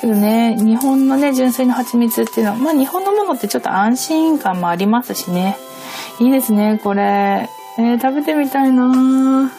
[0.00, 5.56] けどね、日本のね、純粋な蜂蜜っていうのは、まあ日本のものってちょっと安心感もありますしね。
[6.20, 7.48] いいですね、これ。
[7.78, 9.52] えー食べてみたいな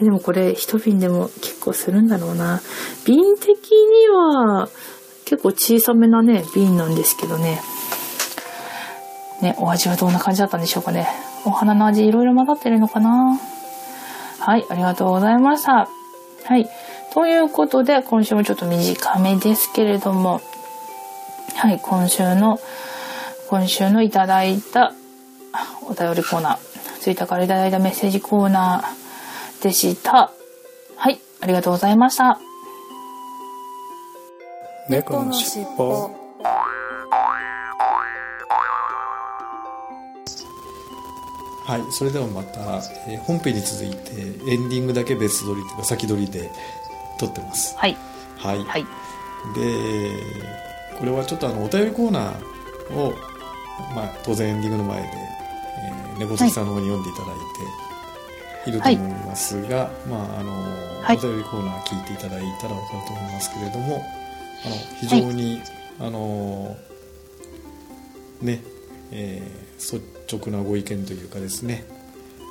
[0.00, 2.60] でもこれ一瓶でも結構するんだろうな。
[3.06, 4.68] 瓶的には
[5.24, 7.60] 結構小さめなね、瓶なんですけどね。
[9.40, 11.08] ね、お味はどんな感じだったんでしょうかね。
[11.44, 13.38] お花の味いろいろ混ざってるのかな
[14.40, 15.88] はい、ありがとうございました。
[16.44, 16.68] はい。
[17.12, 20.40] ということで、今週もちょっと短めですけれども、
[21.54, 22.58] はい、今週の、
[23.48, 24.92] 今週のいただいた
[25.88, 29.03] お便りコーナー、ツイッターからいただいたメッセージコーナー
[29.64, 30.30] でした。
[30.96, 32.38] はい、ありがとうございました。
[34.90, 36.10] 猫のしっぽ
[41.66, 42.60] はいそれではまた、
[43.08, 44.12] えー本編に続いて
[44.52, 46.50] エンディングだけ別撮りというか先撮りで
[47.18, 47.74] 撮ってます。
[47.78, 47.96] はい、
[48.36, 48.84] はい、はい、
[49.54, 50.12] で
[50.98, 53.14] これはちょっとあのお便りコーナーを、
[53.96, 57.83] まあ、当然エンディングの前で、えー猫好きさんの方に読んでいただいてい
[58.70, 60.52] ると思いますが、まああの
[61.02, 61.16] はい。
[61.16, 64.04] お便りコーナー聞いていただいたら分かると思いますけれども、
[64.64, 65.60] あの非常に、
[66.00, 66.76] あの
[68.40, 68.60] ね、
[69.12, 70.00] えー率
[70.32, 71.84] 直なご意見というかですね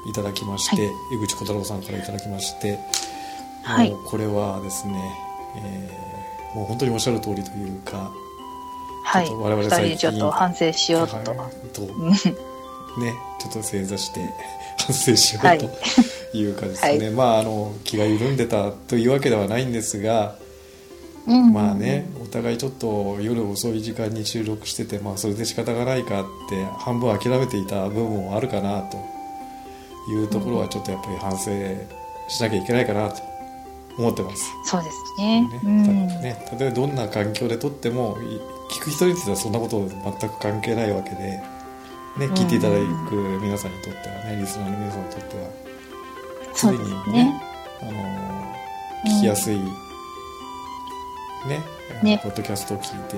[0.10, 0.92] いただきまして、はい。
[1.24, 2.78] 江口小太郎さんからいただきまして、
[3.64, 3.90] はい。
[3.90, 5.16] もうこれはですね、
[5.58, 6.04] えー
[6.56, 8.12] もう本当におっしゃる通りというか
[9.06, 9.26] はい。
[9.26, 11.16] ちょっと我々二最近人ちょっと反省しようと。
[11.16, 11.70] はい。
[11.70, 12.18] とうんね
[13.40, 14.30] ちょっと正座して
[14.86, 15.60] 反省しよはいう
[16.32, 20.36] というかですね、まああの気が緩んでたというわけではないんですが、
[21.28, 28.98] うんまあねお互いちょっと夜遅い時間に収録してて、まあ、それで仕方がないかって半分諦めていた部分もあるかなと
[30.12, 31.52] いうところはちょっとやっぱり反省
[32.28, 33.22] しなきゃいけないかなと
[33.98, 34.52] 思ってます。
[34.66, 35.42] そうですね。
[35.42, 35.86] ねうん。
[35.86, 38.42] たね、例えばどんな環境で撮ってもい
[38.74, 41.42] 聞く人にとってはそんなこと全く関係ないわけで、
[42.18, 42.76] ね、聞いていただ
[43.10, 45.50] く皆さんにとってはねリスナーの皆さんにとっては
[46.54, 47.42] そうですね。
[47.82, 47.92] あの
[49.18, 49.64] 聞きやすい、ね
[52.04, 53.16] ねポッドキャストを聞いて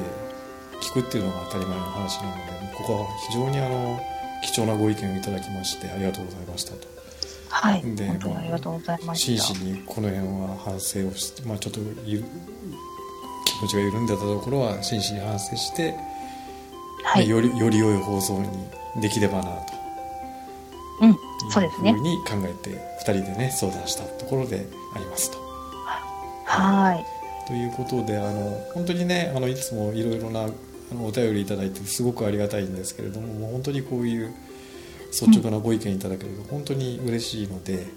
[0.82, 2.42] 聞くっていうのが当たり前の話なので
[2.76, 4.00] ここは非常にあの
[4.44, 6.96] 貴重なご意見をいただきましてありがとうございましたと
[7.50, 7.96] はい。
[7.96, 9.44] で本当にありがとうございました。
[9.44, 12.24] 真摯にこの辺は反省をして、まあ、ちょっとゆ
[13.46, 15.96] 気持ちが緩んでたところは真摯に反省して、
[17.04, 17.26] はい。
[17.26, 18.48] ねよりより良い放送に
[19.02, 19.74] できればなと
[21.02, 21.18] うん。
[21.50, 22.04] そうですねいうふう。
[22.04, 22.70] に考えて
[23.00, 24.66] 2人でね相談したところで
[24.96, 25.38] ありますと。
[26.46, 27.06] はい。
[27.48, 30.48] ということであの本当にねあのいつもいろいろなあ
[30.94, 34.34] のお便りいただいてすごくありがたいんですけれどももう本当にこういう
[35.12, 37.88] 率直なご意見いただけると本当に嬉しいので、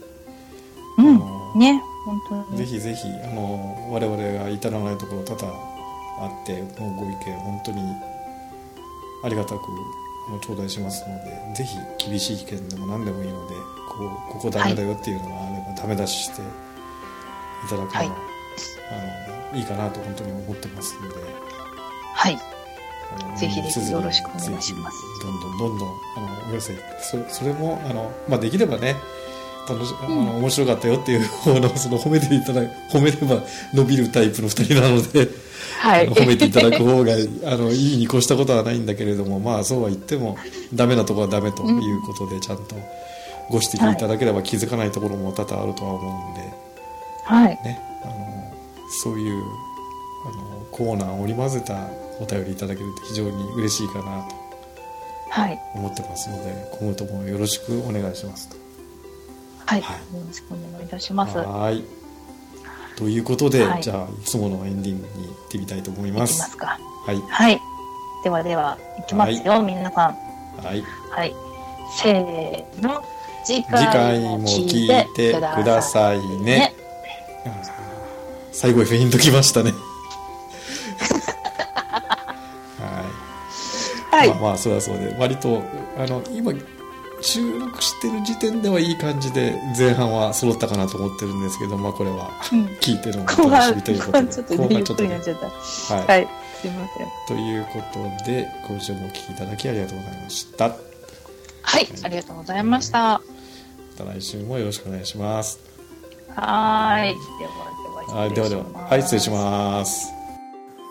[0.99, 1.59] うん。
[1.59, 1.82] ね。
[2.05, 2.59] 本当に。
[2.59, 5.53] ぜひぜひあの我々が至らないところ多々
[6.20, 7.80] あってこのご意見本当に
[9.24, 9.61] ありがたく
[10.41, 13.55] 頂戴しますのでぜひ厳しい意見でも何でもいいので
[13.89, 16.45] こうここダメだよっていうのがあればダメ出ししてい
[17.68, 18.09] ただくのは、はい
[18.91, 21.14] あのいいかなと本当に思ってますので。
[22.14, 22.39] はい。
[23.39, 28.97] ぜひぜひよろしくお願いしますどんどんどんどんあのお寄せそそれもあの、まあ、できればね
[29.66, 35.29] 楽し、あの面白かったよっていう 方のその褒めていただ褒めれば伸びるタイプの2人なので、
[35.80, 36.09] はい。
[36.09, 37.12] 褒めていただく方が
[37.44, 40.36] あのいいに越したことはないんだけれどもまあそうは言っても
[40.74, 42.74] ダメなところはダメということでちゃんと
[43.48, 46.52] ご指摘いただければ気づかないところも多々あるとは思うんで、
[47.24, 47.48] はい。
[47.64, 48.52] ね、あの
[49.02, 49.42] そういう
[50.26, 51.88] あのコーナーを織り交ぜた
[52.20, 54.34] お便りいただけると非常に嬉しいかなと
[55.30, 55.59] はい。
[55.74, 58.56] 思ってますので今後ともよろしくお願いしますと。
[59.66, 59.78] はい。
[59.80, 61.38] よはいろしくお願いいたします。
[61.38, 61.84] はーい
[62.99, 66.34] ということで、はいじゃあいつものエンディングに行ってみたいと思いいます。
[66.34, 66.80] きますか。
[67.07, 67.61] はいはい。
[68.24, 70.16] ではでは、いきますよ、皆さん。
[70.66, 71.32] はい、はい。
[71.96, 73.01] せーの。
[73.44, 76.74] 次次回回もも聞いてくだだささいねいね。。
[78.51, 79.72] 最後にフェイントきましたね。
[84.11, 84.18] はい。
[84.18, 85.62] はいまあまあそれはそうで割と
[85.96, 86.53] あの今
[87.29, 95.47] 収録してる時点ではいい感じで前半は揃ったかなと思ってるんですけどまあこれはうん聞いてのお後半、楽しみという後ことで半ちょっとね、ゆっくりになっねちゃった。
[95.95, 96.29] はい、はい。
[96.61, 97.37] すいません。
[97.37, 100.76] ということで今週もお聞きいただきありがとうございましたま
[101.62, 101.89] はい。
[102.03, 103.20] ありがとうございました。
[103.97, 105.61] た来週もよろしくお願いします
[106.35, 107.14] はーい。
[107.14, 107.45] で
[108.14, 110.09] は、はいではでははい失礼します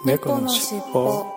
[0.06, 1.37] 猫のしっぽ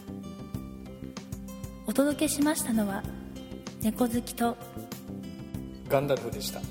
[1.91, 3.03] お届けしましたのは
[3.81, 4.55] 猫好きと
[5.89, 6.61] ガンダルフでした。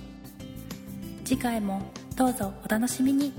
[1.26, 1.82] 次回も
[2.16, 3.30] どうぞお楽しみに